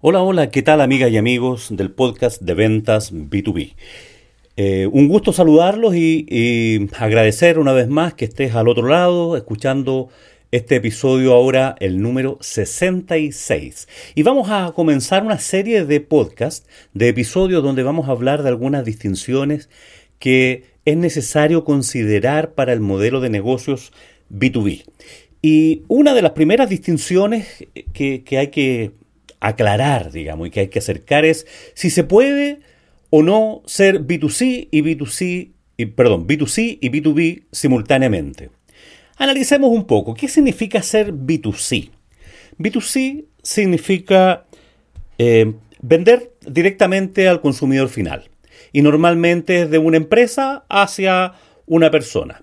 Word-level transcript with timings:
Hola, 0.00 0.22
hola, 0.22 0.50
¿qué 0.50 0.62
tal 0.62 0.80
amigas 0.80 1.10
y 1.10 1.16
amigos 1.16 1.68
del 1.70 1.90
podcast 1.90 2.40
de 2.42 2.54
ventas 2.54 3.12
B2B? 3.12 3.74
Eh, 4.56 4.86
un 4.92 5.08
gusto 5.08 5.32
saludarlos 5.32 5.96
y, 5.96 6.88
agradecer 6.98 7.58
una 7.58 7.72
vez 7.72 7.88
más 7.88 8.14
que 8.14 8.26
estés 8.26 8.54
al 8.54 8.68
otro 8.68 8.86
lado 8.86 9.36
escuchando 9.36 10.08
este 10.54 10.76
episodio 10.76 11.32
ahora, 11.32 11.74
el 11.80 12.00
número 12.00 12.38
66. 12.40 13.88
Y 14.14 14.22
vamos 14.22 14.50
a 14.50 14.70
comenzar 14.72 15.24
una 15.24 15.40
serie 15.40 15.84
de 15.84 16.00
podcasts, 16.00 16.68
de 16.92 17.08
episodios 17.08 17.60
donde 17.64 17.82
vamos 17.82 18.08
a 18.08 18.12
hablar 18.12 18.44
de 18.44 18.50
algunas 18.50 18.84
distinciones 18.84 19.68
que 20.20 20.62
es 20.84 20.96
necesario 20.96 21.64
considerar 21.64 22.52
para 22.52 22.72
el 22.72 22.78
modelo 22.78 23.18
de 23.20 23.30
negocios 23.30 23.92
B2B. 24.32 24.84
Y 25.42 25.82
una 25.88 26.14
de 26.14 26.22
las 26.22 26.32
primeras 26.32 26.70
distinciones 26.70 27.66
que, 27.92 28.22
que 28.22 28.38
hay 28.38 28.48
que 28.48 28.92
aclarar, 29.40 30.12
digamos, 30.12 30.46
y 30.46 30.50
que 30.52 30.60
hay 30.60 30.68
que 30.68 30.78
acercar 30.78 31.24
es 31.24 31.48
si 31.74 31.90
se 31.90 32.04
puede 32.04 32.60
o 33.10 33.24
no 33.24 33.62
ser 33.66 34.06
B2C 34.06 34.68
y 34.70 34.82
B2C, 34.82 35.50
y, 35.78 35.86
perdón, 35.86 36.28
B2C 36.28 36.78
y 36.80 36.90
B2B 36.90 37.42
simultáneamente. 37.50 38.50
Analicemos 39.16 39.70
un 39.70 39.86
poco, 39.86 40.14
¿qué 40.14 40.28
significa 40.28 40.82
ser 40.82 41.12
B2C? 41.12 41.90
B2C 42.58 43.26
significa 43.42 44.44
eh, 45.18 45.54
vender 45.80 46.32
directamente 46.46 47.28
al 47.28 47.40
consumidor 47.40 47.88
final 47.88 48.28
y 48.72 48.82
normalmente 48.82 49.62
es 49.62 49.70
de 49.70 49.78
una 49.78 49.96
empresa 49.96 50.64
hacia 50.68 51.34
una 51.66 51.90
persona. 51.90 52.42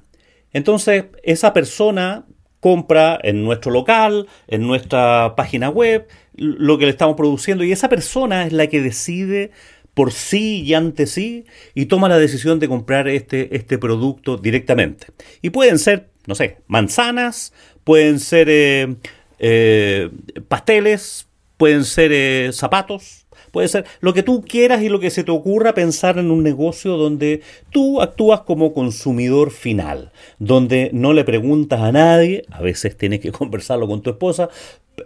Entonces, 0.54 1.06
esa 1.24 1.54
persona 1.54 2.26
compra 2.62 3.20
en 3.24 3.44
nuestro 3.44 3.72
local, 3.72 4.28
en 4.48 4.66
nuestra 4.66 5.34
página 5.36 5.70
web, 5.70 6.08
lo 6.36 6.78
que 6.78 6.86
le 6.86 6.92
estamos 6.92 7.18
produciendo 7.18 7.64
y 7.64 7.72
esa 7.72 7.90
persona 7.90 8.46
es 8.46 8.54
la 8.54 8.68
que 8.68 8.82
decide 8.82 9.52
por 9.94 10.14
sí 10.14 10.62
y 10.62 10.74
ante 10.74 11.06
sí 11.06 11.46
y 11.76 11.88
toma 11.88 12.08
la 12.08 12.18
decisión 12.18 12.60
de 12.60 12.70
comprar 12.70 13.08
este, 13.08 13.56
este 13.56 13.78
producto 13.78 14.38
directamente. 14.38 15.08
Y 15.42 15.50
pueden 15.50 15.80
ser, 15.80 16.11
no 16.28 16.36
sé, 16.36 16.58
manzanas, 16.68 17.54
pueden 17.84 18.20
ser 18.20 18.48
eh, 18.50 18.96
eh, 19.40 20.10
pasteles, 20.48 21.28
pueden 21.58 21.86
ser 21.86 22.12
eh, 22.14 22.52
zapatos, 22.54 23.22
Puede 23.52 23.68
ser 23.68 23.86
lo 24.00 24.14
que 24.14 24.24
tú 24.24 24.44
quieras 24.48 24.82
y 24.82 24.90
lo 24.90 25.00
que 25.00 25.10
se 25.10 25.24
te 25.24 25.32
ocurra 25.32 25.74
pensar 25.74 26.18
en 26.18 26.32
un 26.32 26.42
negocio 26.42 26.96
donde 26.96 27.42
tú 27.70 28.02
actúas 28.02 28.42
como 28.42 28.74
consumidor 28.74 29.52
final, 29.52 30.12
donde 30.40 30.90
no 30.94 31.14
le 31.14 31.26
preguntas 31.26 31.82
a 31.82 31.92
nadie, 31.92 32.46
a 32.50 32.62
veces 32.62 32.98
tienes 32.98 33.20
que 33.20 33.32
conversarlo 33.34 33.88
con 33.88 34.02
tu 34.02 34.10
esposa, 34.10 34.50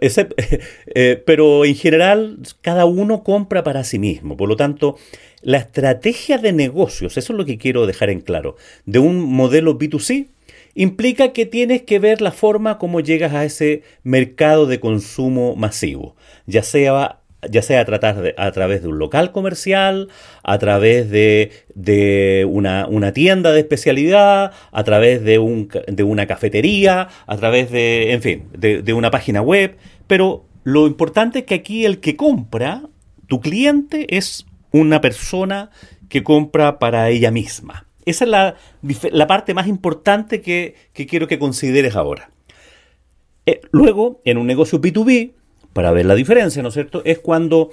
eh, 0.00 1.22
pero 1.26 1.64
en 1.64 1.74
general 1.74 2.38
cada 2.60 2.84
uno 2.84 3.24
compra 3.24 3.64
para 3.64 3.82
sí 3.82 3.98
mismo. 3.98 4.36
Por 4.36 4.48
lo 4.48 4.56
tanto, 4.56 4.96
la 5.42 5.58
estrategia 5.58 6.38
de 6.38 6.52
negocios, 6.52 7.16
eso 7.16 7.32
es 7.32 7.36
lo 7.36 7.44
que 7.44 7.58
quiero 7.58 7.86
dejar 7.86 8.10
en 8.10 8.20
claro, 8.20 8.56
de 8.84 9.00
un 9.00 9.22
modelo 9.22 9.78
B2C 9.78 10.28
implica 10.76 11.32
que 11.32 11.46
tienes 11.46 11.82
que 11.82 11.98
ver 11.98 12.20
la 12.20 12.30
forma 12.30 12.78
como 12.78 13.00
llegas 13.00 13.34
a 13.34 13.44
ese 13.44 13.82
mercado 14.04 14.66
de 14.66 14.78
consumo 14.78 15.56
masivo, 15.56 16.14
ya 16.46 16.62
sea 16.62 17.20
ya 17.50 17.62
sea 17.62 17.80
a, 17.80 18.44
a 18.46 18.52
través 18.52 18.82
de 18.82 18.88
un 18.88 18.98
local 18.98 19.32
comercial, 19.32 20.08
a 20.42 20.58
través 20.58 21.10
de, 21.10 22.44
una, 22.48 23.12
tienda 23.12 23.52
de 23.52 23.60
especialidad, 23.60 24.52
a 24.72 24.84
través 24.84 25.22
de, 25.22 25.38
un, 25.38 25.68
de, 25.86 26.02
una 26.02 26.26
cafetería, 26.26 27.08
a 27.26 27.36
través 27.36 27.70
de, 27.70 28.12
en 28.12 28.22
fin, 28.22 28.44
de, 28.56 28.92
una 28.92 29.10
página 29.10 29.42
web. 29.42 29.76
Pero 30.06 30.44
lo 30.64 30.86
importante 30.86 31.40
es 31.40 31.44
que 31.44 31.54
aquí 31.54 31.84
el 31.84 32.00
que 32.00 32.16
compra, 32.16 32.82
tu 33.28 33.40
cliente, 33.40 34.16
es 34.16 34.46
una 34.72 35.00
persona 35.00 35.70
que 36.08 36.22
compra 36.22 36.78
para 36.78 37.08
ella 37.10 37.30
misma. 37.30 37.86
Esa 38.06 38.24
es 38.24 38.30
la, 39.12 39.26
parte 39.26 39.52
más 39.52 39.66
importante 39.66 40.40
que, 40.40 40.74
quiero 40.94 41.26
que 41.26 41.38
consideres 41.38 41.96
ahora. 41.96 42.30
Eh, 43.44 43.60
luego, 43.72 44.22
en 44.24 44.38
un 44.38 44.46
negocio 44.46 44.80
B2B, 44.80 45.32
para 45.72 45.90
ver 45.90 46.06
la 46.06 46.14
diferencia, 46.14 46.62
¿no 46.62 46.68
es 46.68 46.74
cierto? 46.74 47.02
Es 47.04 47.18
cuando 47.18 47.70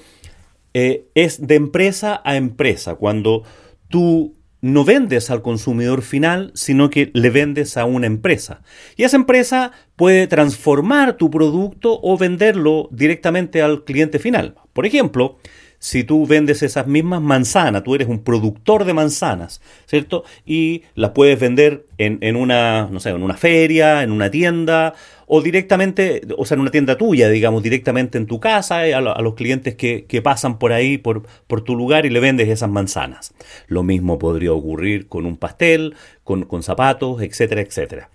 eh, 0.73 1.05
es 1.13 1.45
de 1.45 1.55
empresa 1.55 2.22
a 2.25 2.35
empresa, 2.35 2.95
cuando 2.95 3.43
tú 3.89 4.35
no 4.63 4.85
vendes 4.85 5.29
al 5.29 5.41
consumidor 5.41 6.01
final, 6.01 6.51
sino 6.55 6.89
que 6.89 7.11
le 7.13 7.29
vendes 7.29 7.77
a 7.77 7.85
una 7.85 8.07
empresa. 8.07 8.61
Y 8.95 9.03
esa 9.03 9.17
empresa 9.17 9.72
puede 9.95 10.25
transformar 10.25 11.17
tu 11.17 11.29
producto 11.29 11.99
o 12.01 12.17
venderlo 12.17 12.88
directamente 12.91 13.61
al 13.61 13.83
cliente 13.83 14.19
final. 14.19 14.55
Por 14.72 14.85
ejemplo, 14.85 15.38
si 15.83 16.05
tú 16.05 16.25
vendes 16.25 16.63
esas 16.63 16.88
mismas 16.88 17.21
manzanas, 17.21 17.83
tú 17.83 17.94
eres 17.94 18.07
un 18.07 18.23
productor 18.23 18.85
de 18.85 18.94
manzanas, 18.94 19.59
¿cierto? 19.85 20.23
Y 20.45 20.83
las 20.95 21.11
puedes 21.11 21.38
vender 21.38 21.85
en, 21.97 22.38
una, 22.38 22.88
no 22.89 23.01
sé, 23.01 23.09
en 23.09 23.21
una 23.21 23.33
feria, 23.33 24.01
en 24.01 24.13
una 24.13 24.31
tienda, 24.31 24.93
o 25.27 25.41
directamente, 25.41 26.22
o 26.38 26.45
sea, 26.45 26.55
en 26.55 26.61
una 26.61 26.72
tienda 26.72 26.97
tuya, 26.97 27.27
digamos, 27.27 27.63
directamente 27.63 28.17
en 28.17 28.27
tu 28.27 28.39
casa, 28.39 28.88
eh, 28.88 28.93
a, 28.93 29.01
los 29.01 29.33
clientes 29.33 29.75
que, 29.75 30.22
pasan 30.23 30.57
por 30.57 30.72
ahí, 30.72 30.97
por, 30.97 31.23
por, 31.47 31.66
tu 31.66 31.75
lugar, 31.75 32.05
y 32.05 32.09
le 32.11 32.22
vendes 32.22 32.47
esas 32.47 32.69
manzanas. 32.69 33.33
Lo 33.67 33.83
mismo 33.83 34.17
podría 34.17 34.53
ocurrir 34.53 35.09
con 35.09 35.25
un 35.25 35.35
pastel, 35.35 35.95
con, 36.23 36.43
con 36.43 36.63
zapatos, 36.63 37.22
etcétera, 37.22 37.59
etcétera. 37.59 38.09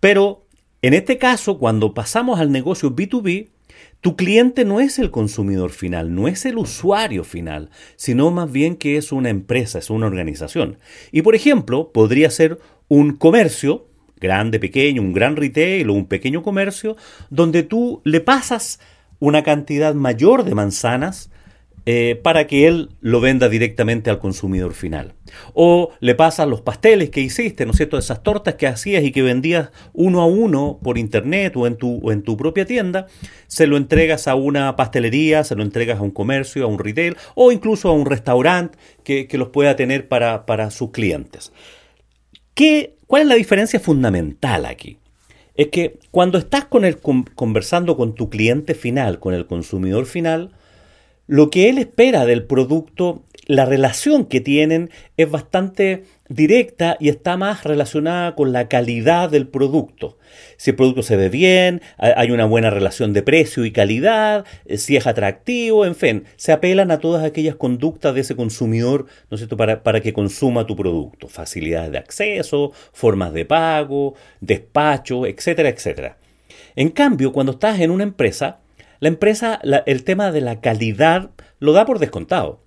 Pero 0.00 0.44
en 0.82 0.92
este 0.92 1.16
caso, 1.16 1.56
cuando 1.56 1.94
pasamos 1.94 2.40
al 2.40 2.52
negocio 2.52 2.94
B2B, 2.94 3.48
tu 4.00 4.16
cliente 4.16 4.64
no 4.64 4.80
es 4.80 4.98
el 4.98 5.10
consumidor 5.10 5.70
final, 5.70 6.14
no 6.14 6.28
es 6.28 6.44
el 6.46 6.58
usuario 6.58 7.24
final, 7.24 7.70
sino 7.96 8.30
más 8.30 8.50
bien 8.52 8.76
que 8.76 8.96
es 8.96 9.10
una 9.12 9.30
empresa, 9.30 9.78
es 9.78 9.90
una 9.90 10.06
organización. 10.06 10.78
Y 11.12 11.22
por 11.22 11.34
ejemplo, 11.34 11.90
podría 11.92 12.30
ser 12.30 12.58
un 12.88 13.16
comercio, 13.16 13.88
grande, 14.18 14.60
pequeño, 14.60 15.02
un 15.02 15.12
gran 15.12 15.36
retail 15.36 15.90
o 15.90 15.94
un 15.94 16.06
pequeño 16.06 16.42
comercio, 16.42 16.96
donde 17.30 17.62
tú 17.62 18.00
le 18.04 18.20
pasas 18.20 18.80
una 19.18 19.42
cantidad 19.42 19.94
mayor 19.94 20.44
de 20.44 20.54
manzanas 20.54 21.30
eh, 21.88 22.18
para 22.20 22.48
que 22.48 22.66
él 22.66 22.90
lo 23.00 23.20
venda 23.20 23.48
directamente 23.48 24.10
al 24.10 24.18
consumidor 24.18 24.74
final. 24.74 25.14
O 25.54 25.92
le 26.00 26.16
pasas 26.16 26.48
los 26.48 26.60
pasteles 26.60 27.10
que 27.10 27.20
hiciste, 27.20 27.64
¿no 27.64 27.70
es 27.70 27.76
cierto? 27.76 27.96
Esas 27.96 28.24
tortas 28.24 28.56
que 28.56 28.66
hacías 28.66 29.04
y 29.04 29.12
que 29.12 29.22
vendías 29.22 29.70
uno 29.92 30.20
a 30.20 30.26
uno 30.26 30.80
por 30.82 30.98
internet 30.98 31.56
o 31.56 31.64
en 31.64 31.76
tu, 31.76 32.10
en 32.10 32.22
tu 32.22 32.36
propia 32.36 32.66
tienda, 32.66 33.06
se 33.46 33.68
lo 33.68 33.76
entregas 33.76 34.26
a 34.26 34.34
una 34.34 34.74
pastelería, 34.74 35.44
se 35.44 35.54
lo 35.54 35.62
entregas 35.62 36.00
a 36.00 36.02
un 36.02 36.10
comercio, 36.10 36.64
a 36.64 36.66
un 36.66 36.80
retail 36.80 37.16
o 37.36 37.52
incluso 37.52 37.88
a 37.88 37.92
un 37.92 38.06
restaurante 38.06 38.76
que, 39.04 39.28
los 39.36 39.50
pueda 39.50 39.76
tener 39.76 40.08
para, 40.08 40.44
para 40.44 40.72
sus 40.72 40.90
clientes. 40.90 41.52
¿Qué, 42.54 42.96
¿Cuál 43.06 43.22
es 43.22 43.28
la 43.28 43.34
diferencia 43.36 43.78
fundamental 43.78 44.66
aquí? 44.66 44.98
Es 45.54 45.68
que 45.68 46.00
cuando 46.10 46.38
estás 46.38 46.64
con 46.64 46.84
el, 46.84 46.98
conversando 46.98 47.96
con 47.96 48.16
tu 48.16 48.28
cliente 48.28 48.74
final, 48.74 49.20
con 49.20 49.34
el 49.34 49.46
consumidor 49.46 50.06
final, 50.06 50.50
lo 51.26 51.50
que 51.50 51.68
él 51.68 51.78
espera 51.78 52.24
del 52.24 52.44
producto, 52.44 53.22
la 53.46 53.64
relación 53.64 54.26
que 54.26 54.40
tienen 54.40 54.90
es 55.16 55.30
bastante 55.30 56.04
directa 56.28 56.96
y 56.98 57.08
está 57.08 57.36
más 57.36 57.64
relacionada 57.64 58.34
con 58.34 58.52
la 58.52 58.68
calidad 58.68 59.30
del 59.30 59.46
producto. 59.46 60.18
Si 60.56 60.70
el 60.70 60.76
producto 60.76 61.02
se 61.02 61.16
ve 61.16 61.28
bien, 61.28 61.80
hay 61.98 62.30
una 62.30 62.44
buena 62.44 62.70
relación 62.70 63.12
de 63.12 63.22
precio 63.22 63.64
y 63.64 63.70
calidad, 63.70 64.44
eh, 64.64 64.78
si 64.78 64.96
es 64.96 65.06
atractivo, 65.06 65.84
en 65.84 65.94
fin, 65.94 66.24
se 66.36 66.52
apelan 66.52 66.90
a 66.90 66.98
todas 66.98 67.24
aquellas 67.24 67.54
conductas 67.54 68.14
de 68.14 68.22
ese 68.22 68.34
consumidor, 68.34 69.06
¿no 69.30 69.36
es 69.36 69.40
cierto?, 69.40 69.56
para, 69.56 69.82
para 69.82 70.00
que 70.00 70.12
consuma 70.12 70.66
tu 70.66 70.74
producto. 70.74 71.28
Facilidades 71.28 71.92
de 71.92 71.98
acceso, 71.98 72.72
formas 72.92 73.32
de 73.32 73.44
pago, 73.44 74.14
despacho, 74.40 75.26
etcétera, 75.26 75.68
etcétera. 75.68 76.18
En 76.74 76.90
cambio, 76.90 77.32
cuando 77.32 77.52
estás 77.52 77.80
en 77.80 77.90
una 77.90 78.02
empresa, 78.02 78.60
la 79.00 79.08
empresa, 79.08 79.60
el 79.86 80.04
tema 80.04 80.32
de 80.32 80.40
la 80.40 80.60
calidad 80.60 81.30
lo 81.58 81.72
da 81.72 81.86
por 81.86 81.98
descontado. 81.98 82.62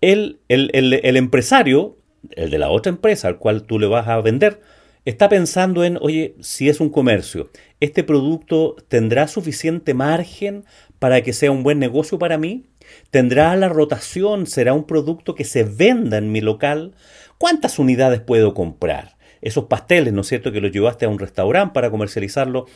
El, 0.00 0.40
el, 0.48 1.16
empresario, 1.16 1.96
el 2.30 2.50
de 2.50 2.58
la 2.58 2.70
otra 2.70 2.90
empresa 2.90 3.28
al 3.28 3.38
cual 3.38 3.62
tú 3.62 3.78
le 3.78 3.86
vas 3.86 4.08
a 4.08 4.20
vender, 4.20 4.60
está 5.04 5.28
pensando 5.28 5.84
en, 5.84 5.98
oye, 6.00 6.36
si 6.40 6.68
es 6.68 6.80
un 6.80 6.90
comercio, 6.90 7.50
¿este 7.80 8.04
producto 8.04 8.76
tendrá 8.88 9.28
suficiente 9.28 9.94
margen 9.94 10.64
para 10.98 11.22
que 11.22 11.32
sea 11.32 11.50
un 11.50 11.62
buen 11.62 11.78
negocio 11.78 12.18
para 12.18 12.38
mí? 12.38 12.66
¿Tendrá 13.10 13.54
la 13.56 13.68
rotación? 13.68 14.46
¿Será 14.46 14.74
un 14.74 14.84
producto 14.84 15.34
que 15.34 15.44
se 15.44 15.64
venda 15.64 16.18
en 16.18 16.32
mi 16.32 16.40
local? 16.40 16.94
¿Cuántas 17.38 17.78
unidades 17.78 18.20
puedo 18.20 18.54
comprar? 18.54 19.16
Esos 19.40 19.64
pasteles, 19.64 20.12
¿no 20.12 20.22
es 20.22 20.28
cierto?, 20.28 20.52
que 20.52 20.60
los 20.60 20.72
llevaste 20.72 21.04
a 21.04 21.08
un 21.08 21.18
restaurante 21.18 21.74
para 21.74 21.90
comercializarlo. 21.90 22.66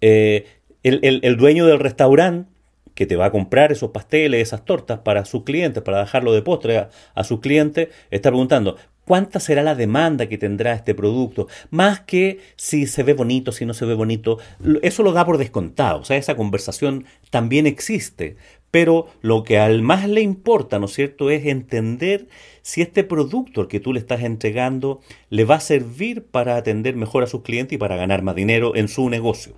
Eh, 0.00 0.46
el, 0.88 1.36
dueño 1.36 1.66
del 1.66 1.80
restaurante 1.80 2.50
que 2.94 3.06
te 3.06 3.16
va 3.16 3.26
a 3.26 3.30
comprar 3.30 3.72
esos 3.72 3.90
pasteles, 3.90 4.40
esas 4.40 4.64
tortas 4.64 5.00
para 5.00 5.24
sus 5.24 5.44
clientes, 5.44 5.82
para 5.82 6.00
dejarlo 6.00 6.32
de 6.32 6.42
postre 6.42 6.78
a, 6.78 6.90
a 7.14 7.24
sus 7.24 7.40
clientes, 7.40 7.88
está 8.10 8.30
preguntando, 8.30 8.76
cuánta 9.06 9.40
será 9.40 9.62
la 9.62 9.74
demanda 9.74 10.28
que 10.28 10.36
tendrá 10.36 10.74
este 10.74 10.94
producto, 10.94 11.46
más 11.70 12.00
que 12.00 12.40
si 12.56 12.86
se 12.86 13.02
ve 13.02 13.14
bonito, 13.14 13.52
si 13.52 13.64
no 13.64 13.72
se 13.72 13.86
ve 13.86 13.94
bonito, 13.94 14.38
eso 14.82 15.02
lo 15.02 15.12
da 15.12 15.24
por 15.24 15.38
descontado, 15.38 16.00
o 16.00 16.04
sea, 16.04 16.16
esa 16.16 16.36
conversación 16.36 17.04
también 17.30 17.66
existe, 17.66 18.36
pero 18.70 19.06
lo 19.22 19.44
que 19.44 19.58
al 19.58 19.80
más 19.82 20.08
le 20.08 20.20
importa, 20.20 20.78
¿no 20.78 20.86
es 20.86 20.92
cierto?, 20.92 21.30
es 21.30 21.46
entender 21.46 22.26
si 22.62 22.82
este 22.82 23.04
producto 23.04 23.68
que 23.68 23.80
tú 23.80 23.92
le 23.92 24.00
estás 24.00 24.22
entregando 24.22 25.00
le 25.30 25.44
va 25.44 25.54
a 25.54 25.60
servir 25.60 26.24
para 26.24 26.56
atender 26.56 26.96
mejor 26.96 27.22
a 27.22 27.28
sus 27.28 27.42
clientes 27.42 27.76
y 27.76 27.78
para 27.78 27.96
ganar 27.96 28.22
más 28.22 28.34
dinero 28.34 28.74
en 28.74 28.88
su 28.88 29.08
negocio, 29.08 29.54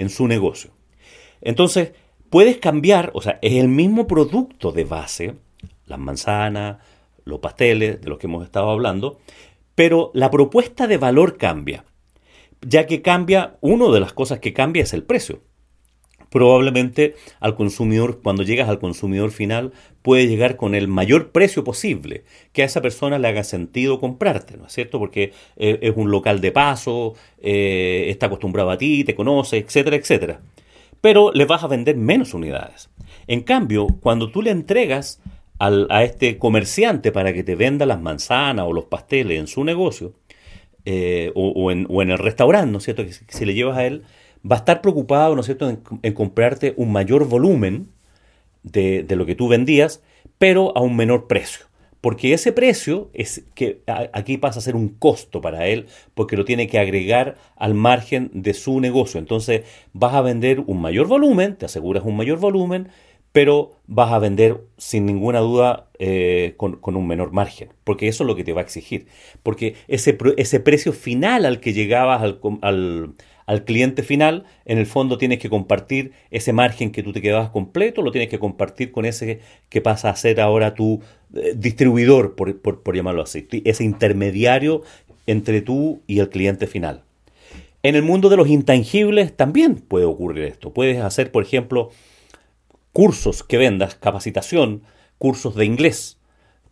en 0.00 0.10
su 0.10 0.26
negocio. 0.26 0.70
Entonces, 1.40 1.92
puedes 2.30 2.58
cambiar, 2.58 3.10
o 3.14 3.22
sea, 3.22 3.38
es 3.42 3.54
el 3.54 3.68
mismo 3.68 4.06
producto 4.06 4.72
de 4.72 4.84
base, 4.84 5.34
las 5.86 5.98
manzanas, 5.98 6.78
los 7.24 7.40
pasteles 7.40 8.00
de 8.00 8.08
los 8.08 8.18
que 8.18 8.26
hemos 8.26 8.44
estado 8.44 8.70
hablando, 8.70 9.18
pero 9.74 10.10
la 10.14 10.30
propuesta 10.30 10.86
de 10.86 10.96
valor 10.96 11.36
cambia, 11.36 11.84
ya 12.62 12.86
que 12.86 13.02
cambia, 13.02 13.56
una 13.60 13.90
de 13.90 14.00
las 14.00 14.12
cosas 14.12 14.38
que 14.38 14.52
cambia 14.52 14.82
es 14.82 14.92
el 14.92 15.02
precio. 15.02 15.42
Probablemente 16.30 17.16
al 17.40 17.56
consumidor, 17.56 18.20
cuando 18.22 18.42
llegas 18.42 18.68
al 18.68 18.78
consumidor 18.78 19.30
final, 19.30 19.72
puede 20.02 20.28
llegar 20.28 20.56
con 20.56 20.74
el 20.74 20.88
mayor 20.88 21.30
precio 21.32 21.64
posible, 21.64 22.24
que 22.52 22.62
a 22.62 22.66
esa 22.66 22.80
persona 22.80 23.18
le 23.18 23.28
haga 23.28 23.44
sentido 23.44 24.00
comprarte, 24.00 24.56
¿no 24.56 24.66
es 24.66 24.72
cierto? 24.72 24.98
Porque 24.98 25.32
eh, 25.56 25.78
es 25.82 25.92
un 25.96 26.10
local 26.10 26.40
de 26.40 26.52
paso, 26.52 27.14
eh, 27.42 28.06
está 28.08 28.26
acostumbrado 28.26 28.70
a 28.70 28.78
ti, 28.78 29.04
te 29.04 29.14
conoce, 29.14 29.58
etcétera, 29.58 29.96
etcétera. 29.96 30.40
Pero 31.00 31.32
le 31.32 31.44
vas 31.46 31.64
a 31.64 31.68
vender 31.68 31.96
menos 31.96 32.32
unidades. 32.32 32.90
En 33.26 33.40
cambio, 33.40 33.88
cuando 34.00 34.30
tú 34.30 34.42
le 34.42 34.50
entregas 34.50 35.20
a 35.58 36.04
este 36.04 36.38
comerciante 36.38 37.12
para 37.12 37.34
que 37.34 37.44
te 37.44 37.54
venda 37.54 37.84
las 37.84 38.00
manzanas 38.00 38.64
o 38.66 38.72
los 38.72 38.86
pasteles 38.86 39.38
en 39.38 39.46
su 39.46 39.62
negocio, 39.62 40.14
eh, 40.86 41.30
o, 41.34 41.70
en, 41.70 42.10
el 42.10 42.18
restaurante, 42.18 42.72
¿no 42.72 42.78
es 42.78 42.84
cierto? 42.84 43.04
Que 43.04 43.12
si, 43.12 43.44
le 43.44 43.54
llevas 43.54 43.76
a 43.76 43.86
él, 43.86 44.02
va 44.48 44.56
a 44.56 44.58
estar 44.60 44.80
preocupado, 44.80 45.34
¿no 45.34 45.40
es 45.40 45.46
cierto?, 45.46 45.68
en, 45.68 46.12
comprarte 46.12 46.74
un 46.76 46.92
mayor 46.92 47.26
volumen 47.26 47.88
de, 48.62 49.04
lo 49.08 49.26
que 49.26 49.34
tú 49.34 49.48
vendías, 49.48 50.02
pero 50.38 50.76
a 50.76 50.80
un 50.80 50.96
menor 50.96 51.26
precio. 51.26 51.66
Porque 52.00 52.32
ese 52.32 52.52
precio 52.52 53.10
es 53.12 53.44
que 53.54 53.82
aquí 53.86 54.38
pasa 54.38 54.58
a 54.58 54.62
ser 54.62 54.74
un 54.74 54.88
costo 54.88 55.42
para 55.42 55.66
él, 55.66 55.86
porque 56.14 56.38
lo 56.38 56.46
tiene 56.46 56.66
que 56.66 56.78
agregar 56.78 57.36
al 57.56 57.74
margen 57.74 58.30
de 58.32 58.54
su 58.54 58.80
negocio. 58.80 59.20
Entonces 59.20 59.62
vas 59.92 60.14
a 60.14 60.22
vender 60.22 60.60
un 60.66 60.80
mayor 60.80 61.08
volumen, 61.08 61.56
te 61.56 61.66
aseguras 61.66 62.04
un 62.04 62.16
mayor 62.16 62.38
volumen, 62.38 62.88
pero 63.32 63.72
vas 63.86 64.12
a 64.12 64.18
vender 64.18 64.60
sin 64.76 65.06
ninguna 65.06 65.38
duda 65.40 65.88
eh, 65.98 66.54
con, 66.56 66.80
un 66.82 67.06
menor 67.06 67.32
margen, 67.32 67.68
porque 67.84 68.08
eso 68.08 68.24
es 68.24 68.26
lo 68.26 68.34
que 68.34 68.44
te 68.44 68.52
va 68.52 68.60
a 68.60 68.64
exigir. 68.64 69.06
Porque 69.42 69.76
ese, 69.86 70.18
ese 70.36 70.60
precio 70.60 70.92
final 70.92 71.44
al 71.44 71.60
que 71.60 71.72
llegabas 71.72 72.22
al, 72.22 72.40
al, 72.62 73.14
cliente 73.64 74.02
final, 74.02 74.44
en 74.64 74.78
el 74.78 74.86
fondo 74.86 75.18
tienes 75.18 75.38
que 75.38 75.50
compartir 75.50 76.12
ese 76.30 76.52
margen 76.52 76.92
que 76.92 77.02
tú 77.02 77.12
te 77.12 77.20
quedabas 77.20 77.50
completo, 77.50 78.02
lo 78.02 78.12
tienes 78.12 78.30
que 78.30 78.38
compartir 78.38 78.92
con 78.92 79.04
ese 79.04 79.40
que 79.68 79.80
pasa 79.80 80.10
a 80.10 80.16
ser 80.16 80.40
ahora 80.40 80.74
tu 80.74 81.00
eh, 81.34 81.54
distribuidor, 81.56 82.36
por, 82.36 82.60
por 82.60 82.96
llamarlo 82.96 83.22
así, 83.22 83.46
ese 83.64 83.84
intermediario 83.84 84.82
entre 85.26 85.62
tú 85.62 86.00
y 86.06 86.20
el 86.20 86.28
cliente 86.28 86.66
final. 86.66 87.02
En 87.82 87.96
el 87.96 88.02
mundo 88.02 88.28
de 88.28 88.36
los 88.36 88.48
intangibles 88.48 89.34
también 89.34 89.76
puede 89.76 90.04
ocurrir 90.04 90.44
esto. 90.44 90.72
Puedes 90.72 91.00
hacer, 91.00 91.32
por 91.32 91.42
ejemplo, 91.42 91.90
cursos 92.92 93.42
que 93.42 93.56
vendas, 93.56 93.94
capacitación, 93.94 94.82
cursos 95.16 95.54
de 95.54 95.64
inglés, 95.64 96.18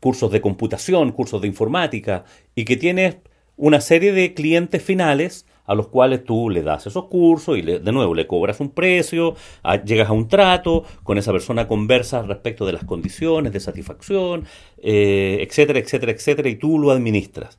cursos 0.00 0.30
de 0.30 0.40
computación, 0.40 1.12
cursos 1.12 1.40
de 1.40 1.48
informática, 1.48 2.24
y 2.54 2.64
que 2.64 2.76
tienes 2.76 3.16
una 3.56 3.80
serie 3.80 4.12
de 4.12 4.34
clientes 4.34 4.82
finales 4.82 5.46
a 5.68 5.74
los 5.74 5.86
cuales 5.88 6.24
tú 6.24 6.50
le 6.50 6.62
das 6.62 6.86
esos 6.86 7.04
cursos 7.04 7.56
y 7.56 7.62
de 7.62 7.92
nuevo 7.92 8.14
le 8.14 8.26
cobras 8.26 8.58
un 8.58 8.70
precio, 8.70 9.36
llegas 9.84 10.08
a 10.08 10.12
un 10.12 10.26
trato, 10.26 10.84
con 11.04 11.18
esa 11.18 11.30
persona 11.30 11.68
conversas 11.68 12.26
respecto 12.26 12.66
de 12.66 12.72
las 12.72 12.84
condiciones 12.84 13.52
de 13.52 13.60
satisfacción, 13.60 14.46
eh, 14.78 15.38
etcétera, 15.46 15.78
etcétera, 15.78 16.12
etcétera, 16.12 16.48
y 16.48 16.56
tú 16.56 16.78
lo 16.78 16.90
administras. 16.90 17.58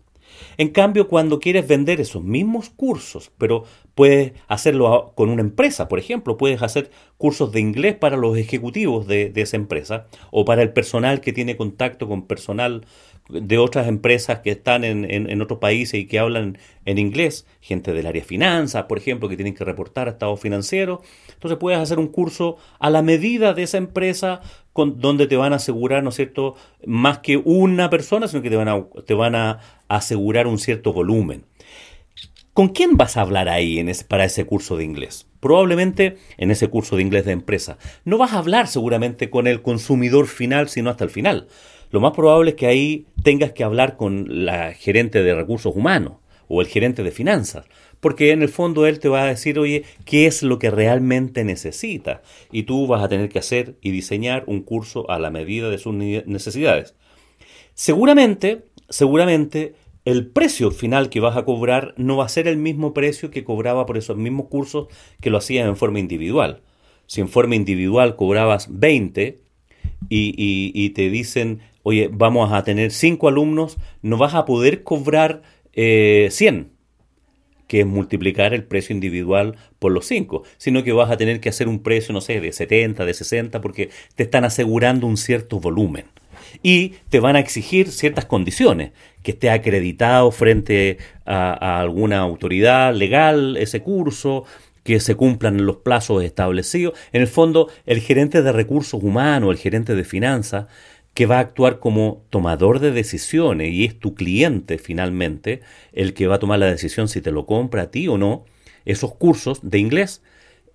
En 0.58 0.70
cambio, 0.70 1.08
cuando 1.08 1.40
quieres 1.40 1.68
vender 1.68 2.02
esos 2.02 2.24
mismos 2.24 2.70
cursos, 2.70 3.32
pero 3.38 3.64
puedes 3.96 4.34
hacerlo 4.48 5.14
con 5.16 5.30
una 5.30 5.42
empresa, 5.42 5.88
por 5.88 6.00
ejemplo, 6.00 6.38
puedes 6.38 6.62
hacer 6.62 6.90
cursos 7.18 7.52
de 7.52 7.60
inglés 7.60 7.96
para 7.96 8.18
los 8.18 8.38
ejecutivos 8.38 9.08
de, 9.08 9.32
esa 9.36 9.58
empresa 9.58 10.08
o 10.32 10.46
para 10.46 10.62
el 10.62 10.74
personal 10.74 11.22
que 11.22 11.34
tiene 11.34 11.58
contacto 11.58 12.08
con 12.08 12.26
personal 12.26 12.86
de 13.30 13.58
otras 13.60 13.88
empresas 13.88 14.40
que 14.40 14.52
están 14.52 14.84
en, 14.84 15.06
en, 15.10 15.42
otros 15.42 15.60
países 15.60 16.00
y 16.00 16.08
que 16.08 16.18
hablan 16.18 16.58
en 16.86 16.98
inglés, 16.98 17.46
gente 17.62 17.94
del 17.94 18.08
área 18.08 18.22
de 18.22 18.28
finanzas, 18.28 18.86
por 18.86 18.98
ejemplo, 18.98 19.30
que 19.30 19.36
tienen 19.36 19.54
que 19.54 19.64
reportar 19.64 20.08
estados 20.08 20.40
financieros. 20.40 21.00
Entonces 21.34 21.60
puedes 21.60 21.80
hacer 21.80 22.00
un 22.00 22.08
curso 22.08 22.58
a 22.80 22.90
la 22.90 23.04
medida 23.04 23.54
de 23.54 23.64
esa 23.64 23.78
empresa 23.78 24.42
con, 24.74 25.00
donde 25.00 25.28
te 25.28 25.38
van 25.38 25.54
a 25.54 25.58
asegurar, 25.58 26.04
¿no 26.04 26.10
es 26.10 26.16
cierto?, 26.16 26.56
más 26.86 27.20
que 27.20 27.38
una 27.38 27.90
persona, 27.90 28.28
sino 28.28 28.42
que 28.42 28.50
te 28.50 28.56
van 28.56 28.68
a, 28.68 28.84
te 29.06 29.14
van 29.14 29.36
a 29.36 29.60
asegurar 29.88 30.48
un 30.48 30.58
cierto 30.58 30.92
volumen. 30.92 31.46
¿Con 32.54 32.70
quién 32.70 32.98
vas 32.98 33.16
a 33.16 33.22
hablar 33.22 33.48
ahí 33.48 33.80
en 33.80 33.90
ese, 33.90 34.06
para 34.06 34.26
ese 34.26 34.46
curso 34.46 34.76
de 34.76 34.84
inglés? 34.84 35.28
Probablemente 35.40 36.18
en 36.38 36.52
ese 36.52 36.68
curso 36.68 36.98
de 36.98 37.04
inglés 37.04 37.26
de 37.26 37.32
empresa. 37.32 37.78
No 38.04 38.18
vas 38.18 38.34
a 38.34 38.40
hablar 38.40 38.68
seguramente 38.68 39.30
con 39.30 39.48
el 39.48 39.62
consumidor 39.62 40.28
final, 40.28 40.68
sino 40.68 40.90
hasta 40.90 41.04
el 41.04 41.10
final 41.10 41.48
lo 41.92 42.00
más 42.00 42.14
probable 42.14 42.52
es 42.52 42.56
que 42.56 42.68
ahí 42.68 43.06
tengas 43.24 43.54
que 43.54 43.64
hablar 43.64 43.98
con 43.98 44.46
la 44.46 44.74
gerente 44.74 45.24
de 45.24 45.34
recursos 45.34 45.76
humanos 45.76 46.14
o 46.48 46.62
el 46.62 46.68
gerente 46.68 47.04
de 47.04 47.12
finanzas, 47.12 47.66
porque 48.00 48.32
en 48.32 48.42
el 48.42 48.50
fondo 48.50 48.86
él 48.88 49.00
te 49.00 49.08
va 49.08 49.24
a 49.24 49.28
decir, 49.28 49.60
oye, 49.60 49.84
¿qué 50.04 50.26
es 50.26 50.44
lo 50.44 50.60
que 50.60 50.72
realmente 50.72 51.44
necesita? 51.44 52.22
Y 52.52 52.64
tú 52.64 52.88
vas 52.88 53.04
a 53.04 53.08
tener 53.08 53.30
que 53.30 53.40
hacer 53.40 53.76
y 53.82 53.92
diseñar 53.92 54.44
un 54.48 54.62
curso 54.62 55.10
a 55.10 55.20
la 55.20 55.30
medida 55.30 55.70
de 55.70 55.78
sus 55.78 55.94
necesidades. 55.94 56.96
Seguramente, 57.76 58.66
seguramente 58.90 59.76
el 60.06 60.28
precio 60.28 60.72
final 60.72 61.10
que 61.10 61.20
vas 61.20 61.38
a 61.38 61.46
cobrar 61.46 61.94
no 61.98 62.18
va 62.18 62.26
a 62.26 62.30
ser 62.30 62.48
el 62.48 62.58
mismo 62.58 62.94
precio 62.94 63.30
que 63.30 63.44
cobraba 63.44 63.86
por 63.86 63.98
esos 63.98 64.18
mismos 64.18 64.48
cursos 64.48 64.88
que 65.22 65.30
lo 65.30 65.38
hacías 65.38 65.68
en 65.68 65.78
forma 65.78 66.00
individual. 66.00 66.62
Si 67.06 67.22
en 67.22 67.30
forma 67.30 67.56
individual 67.56 68.16
cobrabas 68.16 68.68
20 68.72 69.40
y, 70.10 70.72
y 70.74 70.90
te 70.92 71.10
dicen, 71.10 71.62
oye, 71.90 72.08
vamos 72.12 72.54
a 72.54 72.64
tener 72.64 72.92
cinco 72.92 73.28
alumnos, 73.28 73.78
no 74.04 74.18
vas 74.18 74.36
a 74.36 74.46
poder 74.46 74.84
cobrar 74.84 75.42
eh, 75.74 76.28
100, 76.30 76.70
que 77.66 77.80
es 77.80 77.88
multiplicar 77.88 78.54
el 78.54 78.64
precio 78.64 78.94
individual 78.94 79.56
por 79.80 79.92
los 79.92 80.06
cinco, 80.06 80.44
sino 80.58 80.84
que 80.84 80.92
vas 80.92 81.10
a 81.10 81.18
tener 81.18 81.40
que 81.40 81.50
hacer 81.50 81.68
un 81.68 81.80
precio, 81.80 82.14
no 82.14 82.22
sé, 82.22 82.42
de 82.42 82.52
70, 82.52 83.06
de 83.06 83.14
60, 83.16 83.60
porque 83.60 83.90
te 84.14 84.22
están 84.22 84.46
asegurando 84.46 85.08
un 85.08 85.18
cierto 85.18 85.60
volumen. 85.60 86.06
Y 86.62 86.94
te 87.10 87.20
van 87.20 87.36
a 87.36 87.40
exigir 87.40 87.92
ciertas 87.92 88.26
condiciones, 88.26 88.92
que 89.24 89.32
esté 89.32 89.50
acreditado 89.50 90.30
frente 90.30 91.00
a, 91.26 91.54
a 91.54 91.80
alguna 91.80 92.20
autoridad 92.20 92.94
legal 92.94 93.58
ese 93.58 93.82
curso, 93.82 94.46
que 94.84 95.00
se 95.00 95.16
cumplan 95.16 95.66
los 95.66 95.78
plazos 95.78 96.24
establecidos. 96.24 96.94
En 97.12 97.22
el 97.22 97.28
fondo, 97.28 97.68
el 97.88 98.00
gerente 98.00 98.44
de 98.44 98.52
recursos 98.52 99.02
humanos, 99.04 99.52
el 99.52 99.58
gerente 99.58 99.96
de 99.96 100.04
finanzas, 100.04 100.68
que 101.14 101.26
va 101.26 101.38
a 101.38 101.42
actuar 101.42 101.80
como 101.80 102.24
tomador 102.30 102.80
de 102.80 102.92
decisiones 102.92 103.74
y 103.74 103.86
es 103.86 104.00
tu 104.00 104.16
cliente 104.16 104.78
finalmente 104.78 105.62
el 105.92 106.14
que 106.14 106.28
va 106.28 106.36
a 106.36 106.40
tomar 106.40 106.60
la 106.60 106.68
decisión 106.68 107.08
si 107.08 107.22
te 107.22 107.32
lo 107.32 107.46
compra 107.46 107.84
a 107.84 107.92
ti 107.92 108.08
o 108.08 108.18
no, 108.18 108.46
esos 108.86 109.14
cursos 109.16 109.60
de 109.64 109.80
inglés, 109.80 110.22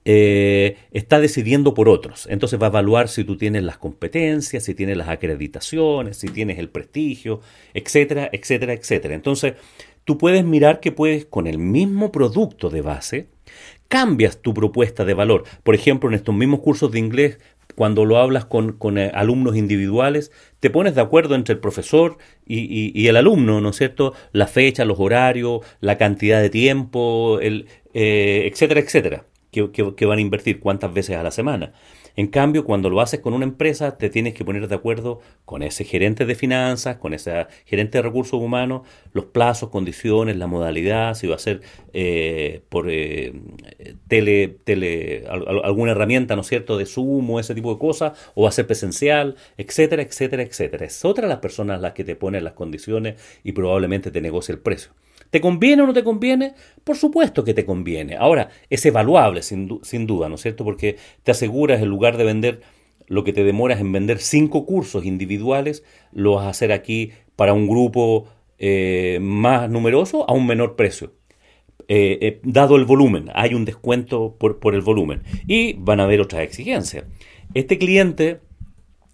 eh, 0.06 0.76
está 0.92 1.18
decidiendo 1.18 1.72
por 1.72 1.88
otros. 1.88 2.26
Entonces 2.30 2.60
va 2.60 2.66
a 2.66 2.70
evaluar 2.70 3.08
si 3.08 3.24
tú 3.24 3.38
tienes 3.38 3.62
las 3.62 3.78
competencias, 3.78 4.64
si 4.64 4.74
tienes 4.74 4.98
las 4.98 5.08
acreditaciones, 5.08 6.18
si 6.18 6.28
tienes 6.28 6.58
el 6.58 6.68
prestigio, 6.68 7.40
etcétera, 7.72 8.28
etcétera, 8.30 8.74
etcétera. 8.74 9.14
Entonces 9.14 9.54
tú 10.04 10.18
puedes 10.18 10.44
mirar 10.44 10.80
que 10.80 10.92
puedes 10.92 11.24
con 11.24 11.46
el 11.46 11.58
mismo 11.58 12.12
producto 12.12 12.68
de 12.68 12.82
base, 12.82 13.28
cambias 13.88 14.42
tu 14.42 14.52
propuesta 14.52 15.04
de 15.06 15.14
valor. 15.14 15.44
Por 15.62 15.74
ejemplo, 15.74 16.08
en 16.10 16.14
estos 16.14 16.34
mismos 16.34 16.60
cursos 16.60 16.90
de 16.92 16.98
inglés 16.98 17.38
cuando 17.75 18.04
lo 18.04 18.18
hablas 18.18 18.44
con, 18.44 18.99
eh, 18.99 19.11
alumnos 19.14 19.56
individuales, 19.56 20.33
te 20.61 20.71
pones 20.71 20.94
de 20.94 21.00
acuerdo 21.00 21.35
entre 21.35 21.54
el 21.54 21.61
profesor 21.61 22.18
y, 22.47 23.06
el 23.06 23.16
alumno, 23.16 23.61
¿no 23.61 23.71
es 23.71 23.76
cierto? 23.76 24.14
La 24.33 24.47
fecha, 24.47 24.85
los 24.85 25.00
horarios, 25.00 25.61
la 25.80 25.99
cantidad 25.99 26.40
de 26.40 26.50
tiempo, 26.50 27.38
el, 27.40 27.66
eh, 27.92 28.49
etcétera, 28.50 28.80
etcétera. 28.80 29.26
que, 29.50 30.06
van 30.06 30.18
a 30.18 30.21
invertir, 30.21 30.61
cuántas 30.61 30.92
veces 30.92 31.16
a 31.16 31.23
la 31.23 31.30
semana. 31.30 31.73
En 32.16 32.28
cambio, 32.28 32.64
cuando 32.64 32.90
lo 32.90 33.00
haces 33.00 33.21
con 33.21 33.35
una 33.35 33.44
empresa, 33.44 33.99
te 33.99 34.09
tienes 34.09 34.35
que 34.35 34.44
poner 34.44 34.68
de 34.68 34.75
acuerdo 34.75 35.21
con 35.44 35.62
ese 35.64 35.85
gerente 35.85 36.26
de 36.26 36.37
finanzas, 36.37 36.97
con 36.99 37.12
ese 37.12 37.47
gerente 37.66 37.99
de 37.99 38.02
recursos 38.02 38.40
humanos, 38.40 38.83
los 39.12 39.26
plazos, 39.26 39.71
condiciones, 39.71 40.37
la 40.37 40.47
modalidad, 40.47 41.14
si 41.14 41.26
va 41.26 41.35
a 41.35 41.38
ser 41.40 41.62
eh, 41.92 42.62
por 42.68 42.88
eh, 42.88 43.33
tele, 44.06 44.56
tele, 44.64 45.25
alguna 45.28 45.92
herramienta, 45.92 46.37
¿no 46.37 46.42
es 46.42 46.47
cierto?, 46.47 46.78
de 46.78 46.87
Zoom 46.87 47.28
o 47.30 47.40
ese 47.40 47.54
tipo 47.54 47.73
de 47.73 47.80
cosas, 47.80 48.12
o 48.35 48.44
va 48.44 48.50
a 48.50 48.52
ser 48.52 48.66
presencial, 48.66 49.37
etcétera, 49.59 50.02
etcétera, 50.02 50.42
etcétera. 50.44 50.87
Es 50.87 51.04
otra 51.04 51.26
de 51.26 51.30
las 51.30 51.40
personas 51.40 51.80
las 51.80 51.94
que 51.94 52.04
te 52.04 52.14
ponen 52.14 52.44
las 52.44 52.52
condiciones 52.52 53.21
y 53.42 53.52
probablemente 53.52 54.12
te 54.12 54.21
negocia 54.21 54.52
el 54.52 54.61
precio. 54.61 54.92
¿Te 55.34 55.40
conviene 55.40 55.82
o 55.82 55.86
no 55.88 55.92
te 55.92 56.04
conviene? 56.04 56.54
Por 56.84 56.96
supuesto 56.96 57.42
que 57.42 57.54
te 57.54 57.66
conviene. 57.66 58.14
Ahora, 58.14 58.50
es 58.70 58.86
evaluable 58.86 59.42
sin, 59.42 59.66
duda, 60.06 60.28
¿no 60.28 60.36
es 60.36 60.42
cierto? 60.42 60.62
Porque 60.62 60.94
te 61.24 61.32
aseguras, 61.32 61.82
en 61.82 61.88
lugar 61.88 62.16
de 62.16 62.22
vender 62.22 62.60
lo 63.08 63.24
que 63.24 63.32
te 63.32 63.42
demoras 63.42 63.80
en 63.80 63.90
vender 63.90 64.20
cinco 64.20 64.64
cursos 64.64 65.04
individuales, 65.04 65.82
lo 66.12 66.36
vas 66.36 66.46
a 66.46 66.50
hacer 66.50 66.70
aquí 66.70 67.10
para 67.34 67.52
un 67.52 67.66
grupo 67.66 68.28
eh, 68.60 69.18
más 69.20 69.68
numeroso 69.68 70.24
a 70.30 70.32
un 70.34 70.46
menor 70.46 70.76
precio. 70.76 71.14
Eh, 71.88 72.18
eh, 72.20 72.40
dado 72.44 72.76
el 72.76 72.84
volumen, 72.84 73.28
hay 73.34 73.54
un 73.54 73.64
descuento 73.64 74.36
por, 74.38 74.60
por 74.60 74.76
el 74.76 74.82
volumen 74.82 75.24
y 75.48 75.72
van 75.72 75.98
a 75.98 76.04
haber 76.04 76.20
otras 76.20 76.42
exigencias. 76.42 77.06
Este 77.54 77.76
cliente, 77.76 78.38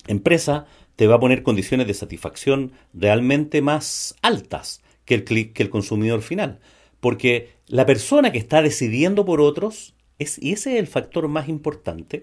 empresa, 0.06 0.66
te 0.96 1.06
va 1.06 1.14
a 1.14 1.20
poner 1.20 1.42
condiciones 1.42 1.86
de 1.86 1.94
satisfacción 1.94 2.72
realmente 2.92 3.62
más 3.62 4.16
altas 4.20 4.82
que 5.19 5.55
el, 5.62 5.71
consumidor 5.71 6.23
final. 6.23 6.61
Porque 7.00 7.50
la 7.67 7.87
persona 7.87 8.31
que 8.31 8.38
está 8.38 8.62
decidiendo 8.62 9.25
por 9.25 9.40
otros, 9.40 9.95
es, 10.19 10.38
y 10.40 10.52
ese 10.52 10.75
es 10.75 10.79
el 10.79 10.87
factor 10.87 11.26
más 11.29 11.49
importante, 11.49 12.23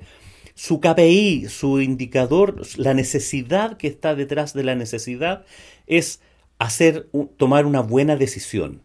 su 0.55 0.79
KPI, 0.79 1.47
su 1.49 1.81
indicador, 1.81 2.61
la 2.77 2.93
necesidad 2.93 3.77
que 3.77 3.87
está 3.87 4.15
detrás 4.15 4.53
de 4.53 4.63
la 4.63 4.75
necesidad 4.75 5.45
es 5.85 6.21
hacer, 6.59 7.09
tomar 7.37 7.65
una 7.65 7.81
buena 7.81 8.15
decisión. 8.15 8.81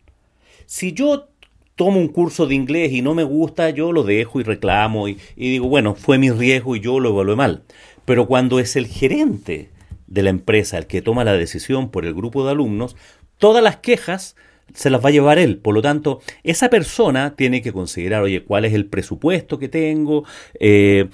Si 0.66 0.92
yo 0.92 1.28
tomo 1.76 1.98
un 1.98 2.08
curso 2.08 2.46
de 2.46 2.54
inglés 2.54 2.92
y 2.92 3.02
no 3.02 3.14
me 3.14 3.24
gusta, 3.24 3.70
yo 3.70 3.92
lo 3.92 4.02
dejo 4.02 4.40
y 4.40 4.42
reclamo 4.42 5.08
y, 5.08 5.18
y 5.36 5.50
digo, 5.50 5.68
bueno, 5.68 5.94
fue 5.94 6.18
mi 6.18 6.30
riesgo 6.30 6.76
y 6.76 6.80
yo 6.80 7.00
lo 7.00 7.10
evalué 7.10 7.36
mal. 7.36 7.62
Pero 8.04 8.26
cuando 8.26 8.58
es 8.58 8.76
el 8.76 8.86
gerente 8.86 9.70
de 10.12 10.22
la 10.22 10.30
empresa 10.30 10.76
el 10.76 10.86
que 10.86 11.00
toma 11.00 11.24
la 11.24 11.32
decisión 11.32 11.90
por 11.90 12.04
el 12.04 12.12
grupo 12.12 12.44
de 12.44 12.50
alumnos, 12.50 12.96
todas 13.38 13.64
las 13.64 13.78
quejas 13.78 14.36
se 14.74 14.90
las 14.90 15.02
va 15.04 15.08
a 15.08 15.12
llevar 15.12 15.38
él. 15.38 15.58
Por 15.58 15.74
lo 15.74 15.82
tanto, 15.82 16.20
esa 16.44 16.68
persona 16.68 17.34
tiene 17.34 17.62
que 17.62 17.72
considerar, 17.72 18.22
oye, 18.22 18.44
cuál 18.44 18.64
es 18.64 18.74
el 18.74 18.86
presupuesto 18.86 19.58
que 19.58 19.68
tengo, 19.68 20.24
eh, 20.60 21.08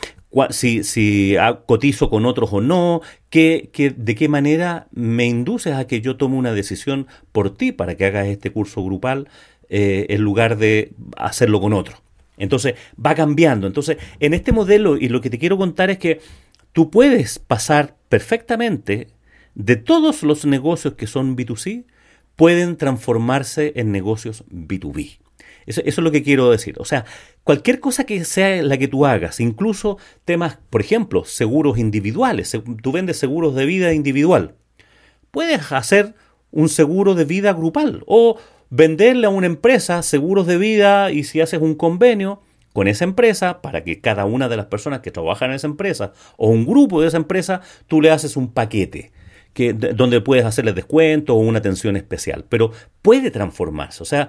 si, 0.51 0.83
si 0.83 1.37
cotizo 1.67 2.11
con 2.11 2.27
otros 2.27 2.53
o 2.53 2.61
no, 2.61 3.01
que, 3.31 3.71
de 3.97 4.15
qué 4.15 4.29
manera 4.29 4.89
me 4.91 5.27
induces 5.27 5.75
a 5.75 5.87
que 5.87 6.01
yo 6.01 6.17
tome 6.17 6.37
una 6.37 6.53
decisión 6.53 7.07
por 7.33 7.57
ti 7.57 7.73
para 7.73 7.97
que 7.97 8.05
hagas 8.05 8.27
este 8.27 8.51
curso 8.51 8.85
grupal 8.85 9.29
eh, 9.69 10.07
en 10.11 10.23
lugar 10.23 10.59
de 10.59 10.93
hacerlo 11.17 11.61
con 11.61 11.73
otro. 11.73 11.97
Entonces, 12.37 12.75
va 13.05 13.15
cambiando. 13.15 13.67
Entonces, 13.67 13.97
en 14.21 14.35
este 14.35 14.53
modelo, 14.53 14.97
y 14.97 15.09
lo 15.09 15.21
que 15.21 15.31
te 15.31 15.39
quiero 15.39 15.57
contar 15.57 15.91
es 15.91 15.99
que 15.99 16.21
tú 16.73 16.91
puedes 16.91 17.39
pasar 17.39 17.98
perfectamente 18.09 19.09
de 19.55 19.77
todos 19.77 20.23
los 20.23 20.45
negocios 20.45 20.95
que 20.95 21.07
son 21.07 21.37
B2C 21.37 21.85
pueden 22.37 22.77
transformarse 22.77 23.73
en 23.77 23.91
negocios 23.91 24.45
B2B. 24.51 25.19
Eso, 25.67 25.83
es 25.85 25.99
lo 25.99 26.11
que 26.11 26.23
quiero 26.23 26.51
decir. 26.51 26.77
O 26.79 26.85
sea, 26.85 27.05
cualquier 27.45 27.81
cosa 27.81 28.05
que 28.05 28.25
sea 28.25 28.63
la 28.63 28.79
que 28.79 28.89
tú 28.89 29.05
hagas, 29.05 29.41
incluso 29.41 29.99
temas, 30.25 30.59
por 30.71 30.81
ejemplo, 30.81 31.25
seguros 31.25 31.79
individuales. 31.79 32.57
Tú 32.83 32.93
vendes 32.93 33.19
seguros 33.19 33.55
de 33.55 33.67
vida 33.67 33.93
individual. 33.93 34.55
Puedes 35.31 35.73
hacer 35.73 36.15
un 36.51 36.69
seguro 36.69 37.15
de 37.15 37.25
vida 37.25 37.53
grupal 37.53 38.03
o 38.07 38.39
venderle 38.71 39.27
a 39.27 39.31
una 39.31 39.47
empresa 39.47 40.03
seguros 40.03 40.47
de 40.47 40.57
vida 40.57 41.11
y 41.11 41.25
si 41.25 41.41
haces 41.41 41.61
un 41.61 41.75
convenio 41.75 42.41
con 42.79 42.87
esa 42.87 43.03
empresa 43.03 43.61
para 43.61 43.83
que 43.83 44.01
cada 44.01 44.25
una 44.25 44.49
de 44.49 44.57
las 44.57 44.67
personas 44.67 45.01
que 45.01 45.11
trabajan 45.11 45.51
en 45.51 45.57
esa 45.57 45.67
empresa 45.67 46.13
o 46.37 46.49
un 46.49 46.65
grupo 46.65 47.01
de 47.01 47.09
esa 47.09 47.17
empresa, 47.17 47.61
tú 47.89 48.01
le 48.01 48.13
haces 48.13 48.37
un 48.37 48.53
paquete 48.53 49.11
donde 49.97 50.21
puedes 50.21 50.45
hacerle 50.45 50.73
descuento 50.73 51.35
o 51.35 51.39
una 51.39 51.59
atención 51.59 51.97
especial, 51.97 52.45
pero 52.49 52.71
puede 53.03 53.33
transformarse. 53.33 54.01
O 54.01 54.07
sea, 54.07 54.29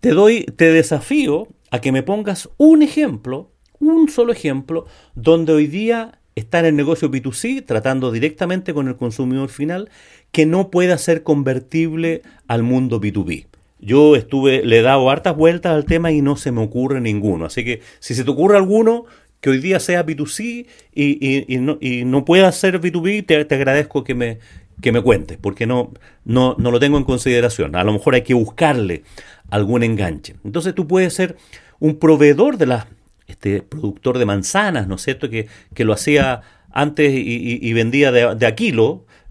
te 0.00 0.12
doy, 0.12 0.44
te 0.44 0.72
desafío 0.72 1.48
a 1.70 1.82
que 1.82 1.92
me 1.92 2.02
pongas 2.02 2.48
un 2.56 2.80
ejemplo, 2.80 3.52
un 3.80 4.08
solo 4.08 4.32
ejemplo, 4.32 4.86
donde 5.14 5.52
hoy 5.52 5.66
día 5.66 6.20
está 6.36 6.60
en 6.60 6.64
el 6.64 6.74
negocio 6.74 7.10
B2C, 7.10 7.66
tratando 7.66 8.10
directamente 8.12 8.72
con 8.72 8.88
el 8.88 8.96
consumidor 8.96 9.50
final, 9.50 9.90
que 10.32 10.46
no 10.46 10.70
pueda 10.70 10.96
ser 10.96 11.22
convertible 11.22 12.22
al 12.46 12.62
mundo 12.62 12.98
B2B. 12.98 13.44
Yo 13.80 14.16
estuve, 14.16 14.64
le 14.64 14.78
he 14.78 14.82
dado 14.82 15.10
hartas 15.10 15.36
vueltas 15.36 15.72
al 15.72 15.84
tema 15.84 16.10
y 16.10 16.20
no 16.20 16.36
se 16.36 16.50
me 16.50 16.62
ocurre 16.62 17.00
ninguno. 17.00 17.46
Así 17.46 17.64
que 17.64 17.80
si 18.00 18.14
se 18.14 18.24
te 18.24 18.30
ocurre 18.30 18.56
alguno, 18.56 19.06
que 19.40 19.50
hoy 19.50 19.58
día 19.58 19.78
sea 19.80 20.04
B2C 20.04 20.66
y, 20.94 21.58
no, 21.58 21.78
y 21.80 22.04
no, 22.04 22.24
pueda 22.24 22.50
ser 22.52 22.80
B2B, 22.80 23.24
te, 23.24 23.44
te, 23.44 23.54
agradezco 23.54 24.02
que 24.02 24.14
me, 24.14 24.38
que 24.80 24.92
me 24.92 25.00
cuentes, 25.00 25.38
porque 25.40 25.66
no, 25.66 25.92
no, 26.24 26.56
no 26.58 26.70
lo 26.70 26.80
tengo 26.80 26.98
en 26.98 27.04
consideración. 27.04 27.76
A 27.76 27.84
lo 27.84 27.92
mejor 27.92 28.14
hay 28.14 28.22
que 28.22 28.34
buscarle 28.34 29.04
algún 29.50 29.82
enganche. 29.82 30.34
Entonces 30.44 30.74
tú 30.74 30.86
puedes 30.86 31.14
ser 31.14 31.36
un 31.78 31.98
proveedor 31.98 32.58
de 32.58 32.66
la, 32.66 32.88
este 33.28 33.62
productor 33.62 34.18
de 34.18 34.26
manzanas, 34.26 34.88
¿no 34.88 34.96
es 34.96 35.02
cierto? 35.02 35.30
Que, 35.30 35.46
que 35.74 35.84
lo 35.84 35.92
hacía 35.92 36.42
antes 36.70 37.12
y, 37.14 37.72
vendía 37.72 38.12
de, 38.12 38.34
de 38.34 38.46
a 38.46 38.54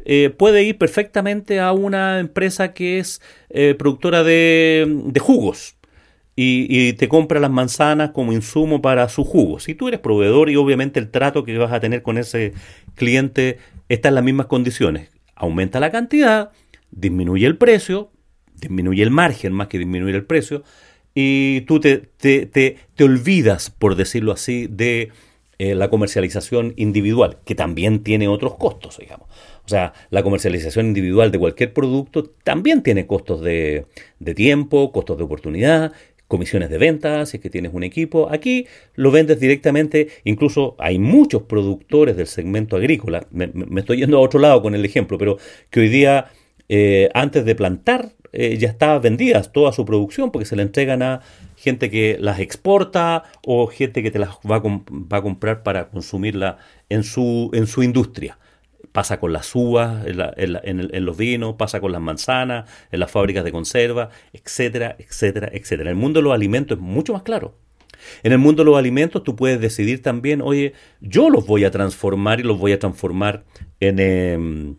eh, 0.09 0.29
puede 0.29 0.63
ir 0.63 0.77
perfectamente 0.77 1.59
a 1.59 1.73
una 1.73 2.21
empresa 2.21 2.73
que 2.73 2.97
es 2.97 3.21
eh, 3.49 3.75
productora 3.77 4.23
de, 4.23 5.11
jugos, 5.19 5.75
y, 6.33 6.93
te 6.93 7.09
compra 7.09 7.41
las 7.41 7.51
manzanas 7.51 8.11
como 8.11 8.31
insumo 8.31 8.81
para 8.81 9.09
su 9.09 9.25
jugo. 9.25 9.59
Si 9.59 9.75
tú 9.75 9.89
eres 9.89 9.99
proveedor 9.99 10.49
y 10.49 10.55
obviamente 10.55 11.01
el 11.01 11.11
trato 11.11 11.43
que 11.43 11.57
vas 11.57 11.73
a 11.73 11.81
tener 11.81 12.03
con 12.03 12.17
ese 12.17 12.53
cliente 12.95 13.57
está 13.89 14.07
en 14.07 14.15
las 14.15 14.23
mismas 14.23 14.45
condiciones, 14.45 15.09
aumenta 15.35 15.81
la 15.81 15.91
cantidad, 15.91 16.51
disminuye 16.89 17.45
el 17.45 17.57
precio, 17.57 18.09
disminuye 18.61 19.03
el 19.03 19.11
margen 19.11 19.51
más 19.51 19.67
que 19.67 19.77
disminuir 19.77 20.15
el 20.15 20.23
precio, 20.23 20.63
y 21.15 21.61
tú 21.61 21.81
te, 21.81 22.77
olvidas, 22.97 23.71
por 23.71 23.95
decirlo 23.95 24.31
así, 24.31 24.67
de 24.67 25.09
eh, 25.57 25.75
la 25.75 25.89
comercialización 25.89 26.75
individual, 26.77 27.39
que 27.43 27.55
también 27.55 28.03
tiene 28.03 28.29
otros 28.29 28.55
costos, 28.55 28.99
digamos. 28.99 29.27
O 29.67 29.69
sea, 29.69 29.91
la 30.12 30.24
comercialización 30.24 30.86
individual 30.86 31.29
de 31.29 31.39
cualquier 31.39 31.74
producto 31.74 32.24
también 32.24 32.83
tiene 32.83 33.05
costos 33.05 33.41
de, 33.41 33.86
de 34.19 34.33
tiempo, 34.33 34.93
costos 34.93 35.17
de 35.17 35.25
oportunidad 35.25 35.91
comisiones 36.27 36.69
de 36.69 36.77
ventas, 36.77 37.29
si 37.29 37.38
es 37.38 37.43
que 37.43 37.50
tienes 37.50 37.74
un 37.74 37.83
equipo. 37.83 38.29
Aquí 38.31 38.67
lo 38.95 39.12
vendes 39.12 39.39
directamente, 39.39 40.09
incluso 40.24 40.75
hay 40.77 41.00
muchos 41.00 41.43
productores 41.43 42.17
del 42.17 42.27
segmento 42.27 42.75
agrícola, 42.75 43.25
me, 43.31 43.50
estoy 43.77 43.97
yendo 43.97 44.17
a 44.17 44.21
otro 44.21 44.39
lado 44.39 44.62
con 44.62 44.75
el 44.75 44.83
ejemplo, 44.86 45.17
pero 45.17 45.38
que 45.69 45.79
hoy 45.79 45.89
día, 45.89 46.25
eh, 46.69 47.09
antes 47.13 47.45
de 47.45 47.55
plantar, 47.55 48.12
eh, 48.33 48.57
ya 48.57 48.67
está 48.67 49.00
vendida 49.00 49.41
toda 49.41 49.71
su 49.71 49.86
producción 49.86 50.31
porque 50.31 50.45
se 50.45 50.57
la 50.57 50.62
entregan 50.62 51.01
a 51.01 51.21
gente 51.55 51.89
que 51.89 52.17
las 52.19 52.39
exporta 52.39 53.24
o 53.45 53.67
gente 53.67 54.03
que 54.03 54.12
te 54.12 54.19
las 54.19 54.31
va 54.50 54.57
a, 54.57 54.62
va 54.62 55.17
a 55.17 55.21
comprar 55.21 55.63
para 55.63 55.89
consumirla 55.89 56.57
en 56.89 57.03
su, 57.03 57.50
en 57.53 57.67
su 57.67 57.83
industria 57.83 58.38
pasa 58.98 59.20
con 59.20 59.32
las 59.32 59.54
uvas, 59.54 60.08
en, 60.08 61.06
los 61.06 61.18
vinos, 61.18 61.54
pasa 61.54 61.80
con 61.80 61.92
las 61.92 62.01
manzanas, 62.01 62.68
en 62.92 63.00
las 63.00 63.12
fábricas 63.12 63.44
de 63.44 63.51
conserva, 63.51 64.10
etcétera, 64.34 64.96
etcétera, 64.98 65.51
etcétera. 65.54 65.92
El 65.92 65.96
mundo 65.96 66.18
de 66.20 66.24
los 66.24 66.34
alimentos 66.34 66.80
es 66.80 66.84
mucho 66.84 67.13
más 67.13 67.22
claro. 67.22 67.54
En 68.24 68.32
el 68.32 68.39
mundo 68.39 68.63
de 68.63 68.72
los 68.72 68.75
alimentos 68.75 69.24
tú 69.24 69.36
puedes 69.36 69.62
decidir 69.62 70.01
también, 70.01 70.42
oye, 70.42 70.74
yo 71.00 71.30
los 71.30 71.46
voy 71.46 71.63
a 71.63 71.70
transformar 71.70 72.39
y 72.39 72.44
los 72.44 72.58
voy 72.58 72.72
a 72.72 72.80
transformar 72.80 73.46
en, 73.80 74.00
em, 74.00 74.77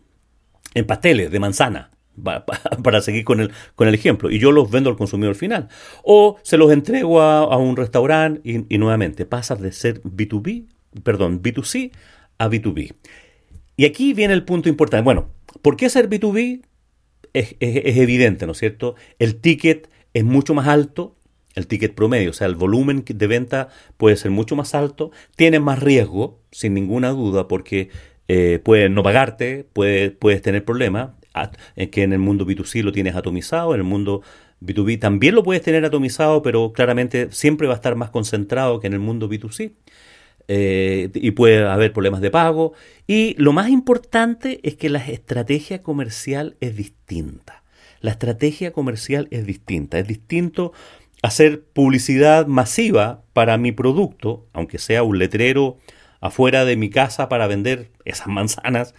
en 0.73 0.85
pasteles 0.85 1.31
de 1.31 1.39
manzana. 1.39 1.91
Para 2.83 2.99
seguir 2.99 3.23
con 3.23 3.39
el, 3.39 3.51
con 3.75 3.87
el 3.87 3.93
ejemplo, 3.93 4.29
y 4.29 4.37
yo 4.37 4.51
los 4.51 4.69
vendo 4.69 4.89
al 4.89 4.97
consumidor 4.97 5.35
final. 5.35 5.69
O 6.03 6.37
se 6.43 6.57
los 6.57 6.73
entrego 6.73 7.21
a, 7.21 7.55
un 7.55 7.77
restaurante 7.77 8.41
y, 8.43 8.65
y 8.75 8.77
nuevamente 8.79 9.25
pasas 9.25 9.61
de 9.61 9.71
ser 9.71 10.03
B2B, 10.03 10.65
perdón, 11.03 11.41
B2C 11.41 11.93
a 12.37 12.49
B2B. 12.49 12.95
Y 13.79 13.85
aquí 13.85 14.11
viene 14.11 14.33
el 14.33 14.43
punto 14.43 14.67
importante. 14.67 15.05
Bueno, 15.05 15.29
¿por 15.61 15.77
qué 15.77 15.89
ser 15.89 16.09
B2B? 16.09 16.63
Es, 17.31 17.55
evidente, 17.61 18.45
¿no 18.45 18.51
es 18.51 18.57
cierto? 18.57 18.95
El 19.19 19.39
ticket 19.39 19.89
es 20.13 20.25
mucho 20.25 20.53
más 20.53 20.67
alto, 20.67 21.15
el 21.55 21.65
ticket 21.65 21.95
promedio, 21.95 22.31
o 22.31 22.33
sea, 22.33 22.47
el 22.47 22.55
volumen 22.55 23.05
de 23.07 23.27
venta 23.27 23.69
puede 23.95 24.17
ser 24.17 24.31
mucho 24.31 24.57
más 24.57 24.75
alto, 24.75 25.11
tiene 25.37 25.61
más 25.61 25.79
riesgo, 25.79 26.41
sin 26.51 26.73
ninguna 26.73 27.11
duda, 27.11 27.47
porque 27.47 27.87
eh, 28.27 28.59
puede 28.61 28.89
no 28.89 29.01
pagarte, 29.01 29.65
puede, 29.71 30.11
puedes 30.11 30.41
tener 30.41 30.65
problemas, 30.65 31.11
que 31.89 32.03
en 32.03 32.11
el 32.11 32.19
mundo 32.19 32.45
B2C 32.45 32.83
lo 32.83 32.91
tienes 32.91 33.15
atomizado, 33.15 33.73
en 33.73 33.79
el 33.79 33.87
mundo 33.87 34.23
B2B 34.59 34.99
también 34.99 35.35
lo 35.35 35.43
puedes 35.43 35.63
tener 35.63 35.85
atomizado, 35.85 36.41
pero 36.41 36.73
claramente 36.73 37.29
siempre 37.31 37.65
va 37.65 37.75
a 37.75 37.77
estar 37.77 37.95
más 37.95 38.09
concentrado 38.09 38.81
que 38.81 38.87
en 38.87 38.93
el 38.93 38.99
mundo 38.99 39.29
B2C. 39.29 39.71
Eh, 40.51 41.11
y 41.13 41.29
puede 41.29 41.63
haber 41.63 41.93
problemas 41.93 42.21
de 42.21 42.31
pago. 42.31 42.73
Y 43.05 43.35
lo 43.37 43.53
más 43.53 43.69
importante 43.69 44.59
es 44.63 44.75
que 44.75 44.89
la 44.89 44.97
estrategia 44.97 45.83
comercial 45.83 46.57
es 46.59 46.75
distinta. 46.75 47.63
La 48.01 48.09
estrategia 48.11 48.73
comercial 48.73 49.27
es 49.29 49.45
distinta. 49.45 49.99
Es 49.99 50.07
distinto 50.07 50.73
hacer 51.21 51.61
publicidad 51.61 52.47
masiva 52.47 53.21
para 53.33 53.59
mi 53.59 53.71
producto, 53.71 54.47
aunque 54.51 54.79
sea 54.79 55.03
un 55.03 55.19
letrero 55.19 55.77
afuera 56.19 56.65
de 56.65 56.77
mi 56.77 56.89
casa 56.89 57.29
para 57.29 57.45
vender 57.45 57.91
esas 58.03 58.27
manzanas, 58.27 58.95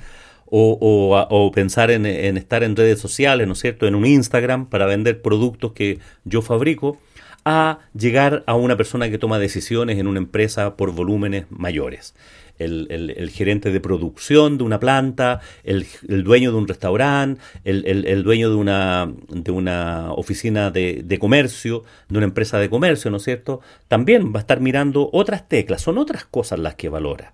o, 0.53 1.51
pensar 1.53 1.91
en, 1.91 2.07
en, 2.07 2.37
estar 2.37 2.63
en 2.63 2.77
redes 2.77 3.01
sociales, 3.01 3.47
¿no 3.47 3.55
es 3.55 3.61
cierto?, 3.61 3.87
en 3.89 3.97
un 3.97 4.07
Instagram 4.07 4.69
para 4.69 4.87
vender 4.87 5.21
productos 5.23 5.73
que 5.73 5.99
yo 6.25 6.43
fabrico, 6.43 6.99
a 7.45 7.81
llegar 7.95 8.45
a 8.47 8.55
una 8.55 8.77
persona 8.77 9.11
que 9.11 9.19
toma 9.19 9.39
decisiones 9.39 9.99
en 9.99 10.07
una 10.07 10.19
empresa 10.19 10.77
por 10.77 10.93
volúmenes 10.93 11.47
mayores 11.51 12.15
el, 12.61 13.31
gerente 13.33 13.71
de 13.71 13.81
producción 13.81 14.59
de 14.59 14.65
una 14.65 14.79
planta, 14.79 15.41
el, 15.65 15.87
dueño 16.25 16.53
de 16.53 16.59
un 16.59 16.69
restaurante, 16.69 17.41
el, 17.65 18.23
dueño 18.23 18.51
de 18.51 18.57
una, 18.57 19.13
de 19.29 19.51
una 19.51 20.13
oficina 20.13 20.71
de, 20.71 21.03
de, 21.05 21.19
comercio, 21.19 21.85
de 22.09 22.19
una 22.19 22.27
empresa 22.27 22.59
de 22.59 22.71
comercio, 22.71 23.11
¿no 23.11 23.17
es 23.17 23.25
cierto? 23.25 23.61
También 23.89 24.33
va 24.33 24.39
a 24.39 24.41
estar 24.41 24.61
mirando 24.61 25.11
otras 25.13 25.49
teclas, 25.49 25.83
son 25.83 25.99
otras 25.99 26.25
cosas 26.25 26.59
las 26.59 26.75
que 26.75 26.89
valora. 26.89 27.33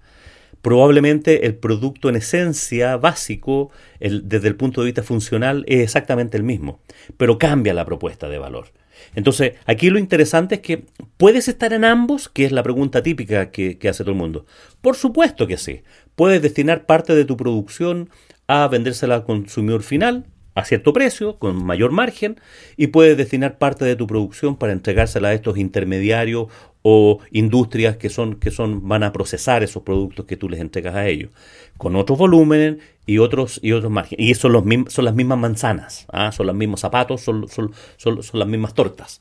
Probablemente 0.62 1.46
el 1.46 1.54
producto 1.54 2.08
en 2.08 2.16
esencia 2.16 2.96
básico, 2.96 3.70
desde 4.00 4.48
el 4.48 4.56
punto 4.56 4.80
de 4.80 4.86
vista 4.86 5.02
funcional, 5.02 5.64
es 5.68 5.80
exactamente 5.80 6.36
el 6.36 6.42
mismo, 6.42 6.80
pero 7.16 7.38
cambia 7.38 7.75
la 7.75 7.84
propuesta 7.84 8.28
de 8.28 8.38
valor. 8.38 8.68
Entonces, 9.14 9.54
aquí 9.66 9.90
lo 9.90 9.98
interesante 9.98 10.56
es 10.56 10.60
que 10.60 10.86
puedes 11.16 11.48
estar 11.48 11.72
en 11.72 11.84
ambos, 11.84 12.28
que 12.28 12.44
es 12.44 12.52
la 12.52 12.62
pregunta 12.62 13.02
típica 13.02 13.50
que, 13.50 13.78
hace 13.88 14.04
todo 14.04 14.12
el 14.12 14.18
mundo. 14.18 14.46
Por 14.80 14.96
supuesto 14.96 15.46
que 15.46 15.56
sí. 15.56 15.82
Puedes 16.14 16.42
destinar 16.42 16.86
parte 16.86 17.14
de 17.14 17.24
tu 17.24 17.36
producción 17.36 18.10
a 18.46 18.68
vendérsela 18.68 19.16
al 19.16 19.24
consumidor 19.24 19.82
final 19.82 20.26
a 20.56 20.64
cierto 20.64 20.94
precio, 20.94 21.38
con 21.38 21.62
mayor 21.62 21.92
margen, 21.92 22.40
y 22.78 22.86
puedes 22.86 23.18
destinar 23.18 23.58
parte 23.58 23.84
de 23.84 23.94
tu 23.94 24.06
producción 24.06 24.56
para 24.56 24.72
entregársela 24.72 25.28
a 25.28 25.34
estos 25.34 25.58
intermediarios 25.58 26.48
o 26.80 27.18
industrias 27.30 27.98
que 27.98 28.08
son, 28.08 28.36
que 28.36 28.50
son, 28.50 28.88
van 28.88 29.02
a 29.02 29.12
procesar 29.12 29.62
esos 29.62 29.82
productos 29.82 30.25
que 30.25 30.38
tú 30.38 30.48
les 30.48 30.60
entregas 30.60 30.94
a 30.94 31.06
ellos, 31.08 31.30
con 31.76 31.94
otros 31.94 32.18
volúmenes 32.18 32.78
y 33.04 33.18
otros, 33.18 33.60
y 33.62 33.72
otros 33.72 33.92
márgenes. 33.92 34.26
Y 34.26 34.34
son, 34.34 34.52
los 34.52 34.64
son 34.88 35.04
las 35.04 35.14
mismas 35.14 35.38
manzanas, 35.38 36.06
¿ah? 36.10 36.32
son 36.32 36.46
los 36.46 36.56
mismos 36.56 36.80
zapatos, 36.80 37.20
son, 37.20 37.46
son, 37.48 37.75
son, 37.98 38.20
las 38.32 38.48
mismas 38.48 38.72
tortas, 38.72 39.20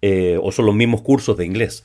eh, 0.00 0.38
o 0.40 0.52
son 0.52 0.64
los 0.64 0.76
mismos 0.76 1.02
cursos 1.02 1.36
de 1.36 1.44
inglés. 1.44 1.84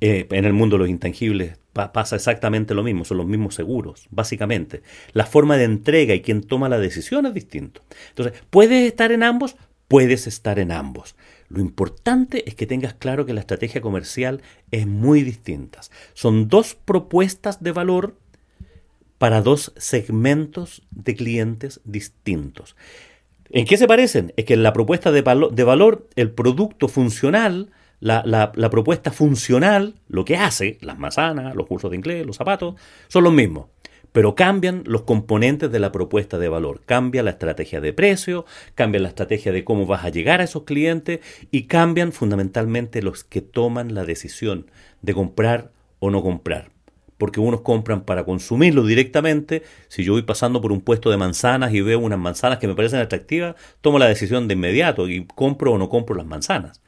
Eh, 0.00 0.26
en 0.30 0.46
el 0.46 0.54
mundo 0.54 0.76
de 0.76 0.84
los 0.84 0.88
intangibles 0.88 1.58
pasa 1.88 2.16
exactamente 2.16 2.74
lo 2.74 2.82
mismo, 2.82 3.04
son 3.04 3.18
los 3.18 3.26
mismos 3.26 3.54
seguros, 3.54 4.06
básicamente. 4.10 4.82
La 5.12 5.26
forma 5.26 5.56
de 5.56 5.64
entrega 5.64 6.14
y 6.14 6.22
quien 6.22 6.42
toma 6.42 6.68
la 6.68 6.78
decisión 6.78 7.26
es 7.26 7.34
distinto. 7.34 7.82
Entonces, 8.10 8.40
¿puedes 8.50 8.86
estar 8.86 9.12
en 9.12 9.22
ambos? 9.22 9.56
Puedes 9.88 10.26
estar 10.26 10.58
en 10.58 10.70
ambos. 10.70 11.16
Lo 11.48 11.60
importante 11.60 12.48
es 12.48 12.54
que 12.54 12.66
tengas 12.66 12.94
claro 12.94 13.26
que 13.26 13.34
la 13.34 13.40
estrategia 13.40 13.80
comercial 13.80 14.40
es 14.70 14.86
muy 14.86 15.22
distinta. 15.22 15.80
Son 16.14 16.48
dos 16.48 16.76
propuestas 16.76 17.62
de 17.62 17.72
valor 17.72 18.14
para 19.18 19.42
dos 19.42 19.72
segmentos 19.76 20.82
de 20.90 21.16
clientes 21.16 21.80
distintos. 21.84 22.76
¿En 23.50 23.66
qué 23.66 23.76
se 23.76 23.88
parecen? 23.88 24.32
Es 24.36 24.44
que 24.44 24.54
en 24.54 24.62
la 24.62 24.72
propuesta 24.72 25.10
de, 25.10 25.22
valor, 25.22 26.08
el 26.14 26.30
producto 26.30 26.88
funcional, 26.88 27.70
la, 28.00 28.22
la, 28.24 28.70
propuesta 28.70 29.10
funcional, 29.10 29.94
lo 30.08 30.24
que 30.24 30.36
hace, 30.36 30.78
las 30.80 30.98
manzanas, 30.98 31.54
los 31.54 31.66
cursos 31.66 31.90
de 31.90 31.96
inglés, 31.96 32.26
los 32.26 32.36
zapatos, 32.36 32.74
son 33.08 33.24
los 33.24 33.32
mismos 33.32 33.66
pero 34.12 34.34
cambian 34.34 34.82
los 34.86 35.02
componentes 35.02 35.70
de 35.70 35.78
la 35.78 35.92
propuesta 35.92 36.38
de 36.38 36.48
valor. 36.48 36.82
Cambia 36.84 37.22
la 37.22 37.30
estrategia 37.30 37.80
de 37.80 37.92
precio, 37.92 38.44
cambia 38.74 39.00
la 39.00 39.08
estrategia 39.08 39.52
de 39.52 39.64
cómo 39.64 39.86
vas 39.86 40.04
a 40.04 40.08
llegar 40.08 40.40
a 40.40 40.44
esos 40.44 40.64
clientes 40.64 41.20
y 41.50 41.64
cambian 41.64 42.12
fundamentalmente 42.12 43.02
los 43.02 43.24
que 43.24 43.40
toman 43.40 43.94
la 43.94 44.04
decisión 44.04 44.66
de 45.02 45.14
comprar 45.14 45.70
o 46.00 46.10
no 46.10 46.22
comprar. 46.22 46.70
Porque 47.18 47.38
unos 47.38 47.60
compran 47.60 48.02
para 48.04 48.24
consumirlo 48.24 48.84
directamente. 48.84 49.62
Si 49.88 50.02
yo 50.04 50.14
voy 50.14 50.22
pasando 50.22 50.60
por 50.62 50.72
un 50.72 50.80
puesto 50.80 51.10
de 51.10 51.18
manzanas 51.18 51.72
y 51.74 51.82
veo 51.82 51.98
unas 51.98 52.18
manzanas 52.18 52.58
que 52.58 52.66
me 52.66 52.74
parecen 52.74 53.00
atractivas, 53.00 53.56
tomo 53.82 53.98
la 53.98 54.08
decisión 54.08 54.48
de 54.48 54.54
inmediato 54.54 55.06
y 55.06 55.26
compro 55.26 55.72
o 55.72 55.78
no 55.78 55.90
compro 55.90 56.16
las 56.16 56.26
manzanas. 56.26 56.80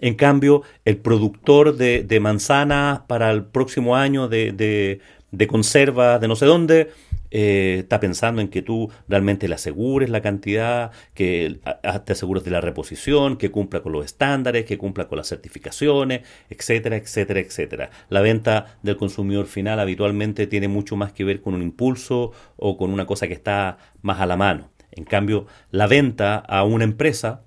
En 0.00 0.14
cambio, 0.14 0.62
el 0.84 0.98
productor 0.98 1.76
de, 1.76 2.02
de 2.02 2.20
manzanas 2.20 3.00
para 3.08 3.30
el 3.30 3.44
próximo 3.44 3.96
año 3.96 4.28
de, 4.28 5.00
de 5.30 5.46
conserva 5.46 6.18
de 6.18 6.28
no 6.28 6.36
sé 6.36 6.46
dónde, 6.46 6.90
eh, 7.30 7.80
está 7.80 8.00
pensando 8.00 8.40
en 8.40 8.48
que 8.48 8.62
tú 8.62 8.90
realmente 9.06 9.48
le 9.48 9.54
asegures 9.54 10.08
la 10.08 10.22
cantidad, 10.22 10.92
que 11.12 11.60
te 12.04 12.12
asegures 12.12 12.44
de 12.44 12.50
la 12.50 12.60
reposición, 12.60 13.36
que 13.36 13.50
cumpla 13.50 13.80
con 13.80 13.92
los 13.92 14.06
estándares, 14.06 14.64
que 14.64 14.78
cumpla 14.78 15.08
con 15.08 15.18
las 15.18 15.28
certificaciones, 15.28 16.22
etcétera, 16.48 16.96
etcétera, 16.96 17.40
etcétera. 17.40 17.90
La 18.08 18.22
venta 18.22 18.78
del 18.82 18.96
consumidor 18.96 19.46
final 19.46 19.80
habitualmente 19.80 20.46
tiene 20.46 20.68
mucho 20.68 20.96
más 20.96 21.12
que 21.12 21.24
ver 21.24 21.42
con 21.42 21.54
un 21.54 21.62
impulso 21.62 22.32
o 22.56 22.78
con 22.78 22.90
una 22.90 23.06
cosa 23.06 23.28
que 23.28 23.34
está 23.34 23.78
más 24.00 24.20
a 24.20 24.26
la 24.26 24.36
mano. 24.36 24.70
En 24.90 25.04
cambio, 25.04 25.46
la 25.70 25.86
venta 25.86 26.36
a 26.36 26.64
una 26.64 26.84
empresa 26.84 27.42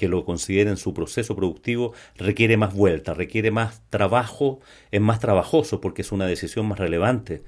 que 0.00 0.08
lo 0.08 0.24
consideren 0.24 0.78
su 0.78 0.94
proceso 0.94 1.36
productivo 1.36 1.92
requiere 2.16 2.56
más 2.56 2.72
vuelta, 2.72 3.12
requiere 3.12 3.50
más 3.50 3.82
trabajo, 3.90 4.60
es 4.90 5.00
más 5.02 5.20
trabajoso 5.20 5.82
porque 5.82 6.00
es 6.00 6.10
una 6.10 6.26
decisión 6.26 6.66
más 6.66 6.78
relevante 6.78 7.42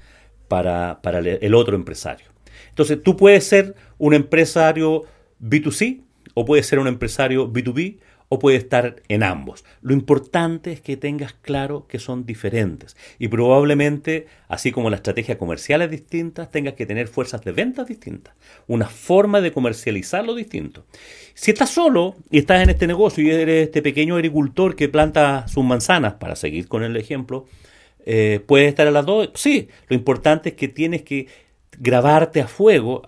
para, 0.47 1.01
para 1.01 1.17
el 1.17 1.55
otro 1.55 1.75
empresario. 1.75 2.27
Entonces, 2.69 3.01
tú 3.01 3.17
puedes 3.17 3.43
ser 3.43 3.73
un 3.97 4.13
empresario 4.13 5.05
B2C 5.41 6.01
o 6.35 6.45
puedes 6.45 6.67
ser 6.67 6.77
un 6.77 6.85
empresario 6.85 7.51
B2B 7.51 7.97
o 8.29 8.39
puede 8.39 8.57
estar 8.57 9.01
en 9.07 9.23
ambos. 9.23 9.63
Lo 9.81 9.93
importante 9.93 10.71
es 10.71 10.81
que 10.81 10.97
tengas 10.97 11.33
claro 11.33 11.87
que 11.87 11.99
son 11.99 12.25
diferentes 12.25 12.95
y 13.19 13.27
probablemente, 13.27 14.27
así 14.47 14.71
como 14.71 14.89
la 14.89 14.97
estrategia 14.97 15.37
comercial 15.37 15.81
es 15.81 15.91
distinta, 15.91 16.49
tengas 16.49 16.73
que 16.73 16.85
tener 16.85 17.07
fuerzas 17.07 17.43
de 17.43 17.51
ventas 17.51 17.87
distintas, 17.87 18.35
una 18.67 18.87
forma 18.87 19.41
de 19.41 19.51
comercializarlo 19.51 20.35
distinto. 20.35 20.85
Si 21.33 21.51
estás 21.51 21.69
solo 21.69 22.15
y 22.29 22.39
estás 22.39 22.63
en 22.63 22.69
este 22.69 22.87
negocio 22.87 23.23
y 23.23 23.31
eres 23.31 23.67
este 23.67 23.81
pequeño 23.81 24.15
agricultor 24.15 24.75
que 24.75 24.89
planta 24.89 25.47
sus 25.47 25.63
manzanas, 25.63 26.15
para 26.15 26.35
seguir 26.35 26.67
con 26.67 26.83
el 26.83 26.95
ejemplo, 26.97 27.45
eh, 28.05 28.41
puedes 28.45 28.67
estar 28.67 28.87
a 28.87 28.91
las 28.91 29.05
dos. 29.05 29.29
Sí, 29.35 29.69
lo 29.87 29.95
importante 29.95 30.49
es 30.49 30.55
que 30.55 30.67
tienes 30.67 31.03
que 31.03 31.27
grabarte 31.79 32.41
a 32.41 32.47
fuego 32.47 33.01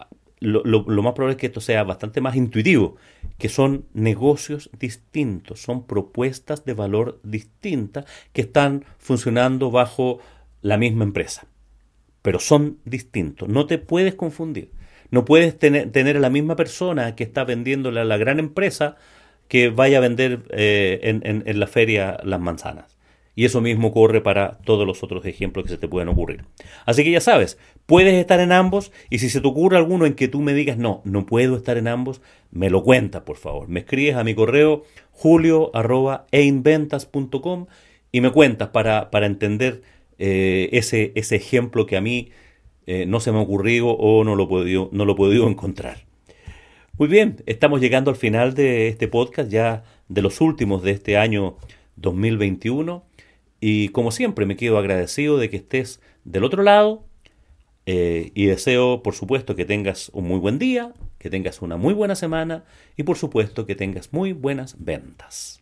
lo, 0.45 0.83
más 1.03 1.13
probable 1.13 1.33
es 1.33 1.37
que 1.37 1.47
esto 1.47 1.61
sea 1.61 1.83
bastante 1.83 2.21
más 2.21 2.35
intuitivo, 2.35 2.97
que 3.37 3.49
son 3.49 3.85
negocios 3.93 4.69
distintos, 4.79 5.61
son 5.61 5.85
propuestas 5.85 6.65
de 6.65 6.73
valor 6.73 7.19
distintas 7.23 8.05
que 8.33 8.41
están 8.41 8.85
funcionando 8.97 9.71
bajo 9.71 10.19
la 10.61 10.77
misma 10.77 11.03
empresa, 11.03 11.47
pero 12.21 12.39
son 12.39 12.79
distintos, 12.85 13.49
no 13.49 13.65
te 13.65 13.77
puedes 13.77 14.15
confundir. 14.15 14.71
No 15.11 15.23
puedes 15.23 15.57
tener, 15.57 16.17
a 16.17 16.19
la 16.19 16.31
misma 16.31 16.55
persona 16.55 17.15
que 17.15 17.23
está 17.23 17.43
vendiéndole 17.43 18.01
a 18.01 18.05
la 18.05 18.17
gran 18.17 18.39
empresa 18.39 18.95
que 19.47 19.69
vaya 19.69 19.99
a 19.99 20.01
vender 20.01 20.41
eh, 20.49 20.99
en 21.03 21.59
la 21.59 21.67
feria 21.67 22.17
las 22.23 22.39
manzanas. 22.39 22.95
Y 23.35 23.43
eso 23.43 23.59
mismo 23.61 23.89
ocurre 23.89 24.21
para 24.21 24.57
todos 24.63 24.87
los 24.87 25.03
otros 25.03 25.25
ejemplos 25.25 25.65
que 25.65 25.71
se 25.71 25.77
te 25.77 25.89
pueden 25.89 26.07
ocurrir. 26.07 26.45
Así 26.85 27.03
que 27.03 27.11
ya 27.11 27.19
sabes, 27.19 27.57
puedes 27.85 28.15
estar 28.15 28.39
en 28.39 28.51
ambos 28.51 28.91
y 29.09 29.19
si 29.19 29.29
se 29.29 29.41
te 29.41 29.47
ocurre 29.47 29.77
alguno 29.77 30.05
en 30.05 30.15
que 30.15 30.27
tú 30.27 30.41
me 30.41 30.53
digas, 30.53 30.77
no, 30.77 31.01
no 31.05 31.25
puedo 31.25 31.55
estar 31.55 31.77
en 31.77 31.87
ambos, 31.87 32.21
me 32.51 32.69
lo 32.69 32.83
cuentas, 32.83 33.21
por 33.23 33.37
favor. 33.37 33.67
Me 33.67 33.79
escribes 33.81 34.15
a 34.15 34.23
mi 34.23 34.35
correo 34.35 34.83
julio.einventas.com 35.11 37.65
y 38.11 38.21
me 38.21 38.31
cuentas 38.31 38.69
para, 38.69 39.09
para 39.11 39.25
entender 39.25 39.81
eh, 40.17 40.69
ese, 40.71 41.11
ese 41.15 41.35
ejemplo 41.35 41.85
que 41.85 41.97
a 41.97 42.01
mí 42.01 42.29
eh, 42.87 43.05
no 43.05 43.19
se 43.19 43.31
me 43.31 43.37
ha 43.39 43.41
ocurrido 43.41 43.89
o 43.89 44.23
no 44.23 44.35
lo, 44.35 44.47
no 44.91 45.05
lo 45.05 45.13
he 45.13 45.15
podido 45.15 45.47
encontrar. 45.47 46.05
Muy 46.97 47.09
bien, 47.09 47.43
estamos 47.45 47.81
llegando 47.81 48.09
al 48.09 48.15
final 48.15 48.53
de 48.53 48.87
este 48.87 49.09
podcast, 49.09 49.49
ya 49.49 49.83
de 50.07 50.21
los 50.21 50.39
últimos 50.39 50.81
de 50.81 50.91
este 50.91 51.17
año 51.17 51.57
2021. 51.97 53.03
Y 53.59 53.89
como 53.89 54.11
siempre 54.11 54.45
me 54.45 54.55
quedo 54.55 54.77
agradecido 54.77 55.37
de 55.37 55.49
que 55.49 55.57
estés 55.57 55.99
del 56.23 56.45
otro 56.45 56.63
lado 56.63 57.03
eh, 57.85 58.31
y 58.33 58.45
deseo, 58.45 59.03
por 59.03 59.13
supuesto, 59.13 59.55
que 59.55 59.65
tengas 59.65 60.09
un 60.13 60.27
muy 60.27 60.39
buen 60.39 60.57
día, 60.57 60.93
que 61.19 61.29
tengas 61.29 61.61
una 61.61 61.77
muy 61.77 61.93
buena 61.93 62.15
semana 62.15 62.63
y, 62.97 63.03
por 63.03 63.17
supuesto, 63.17 63.65
que 63.65 63.75
tengas 63.75 64.11
muy 64.11 64.33
buenas 64.33 64.75
ventas. 64.79 65.61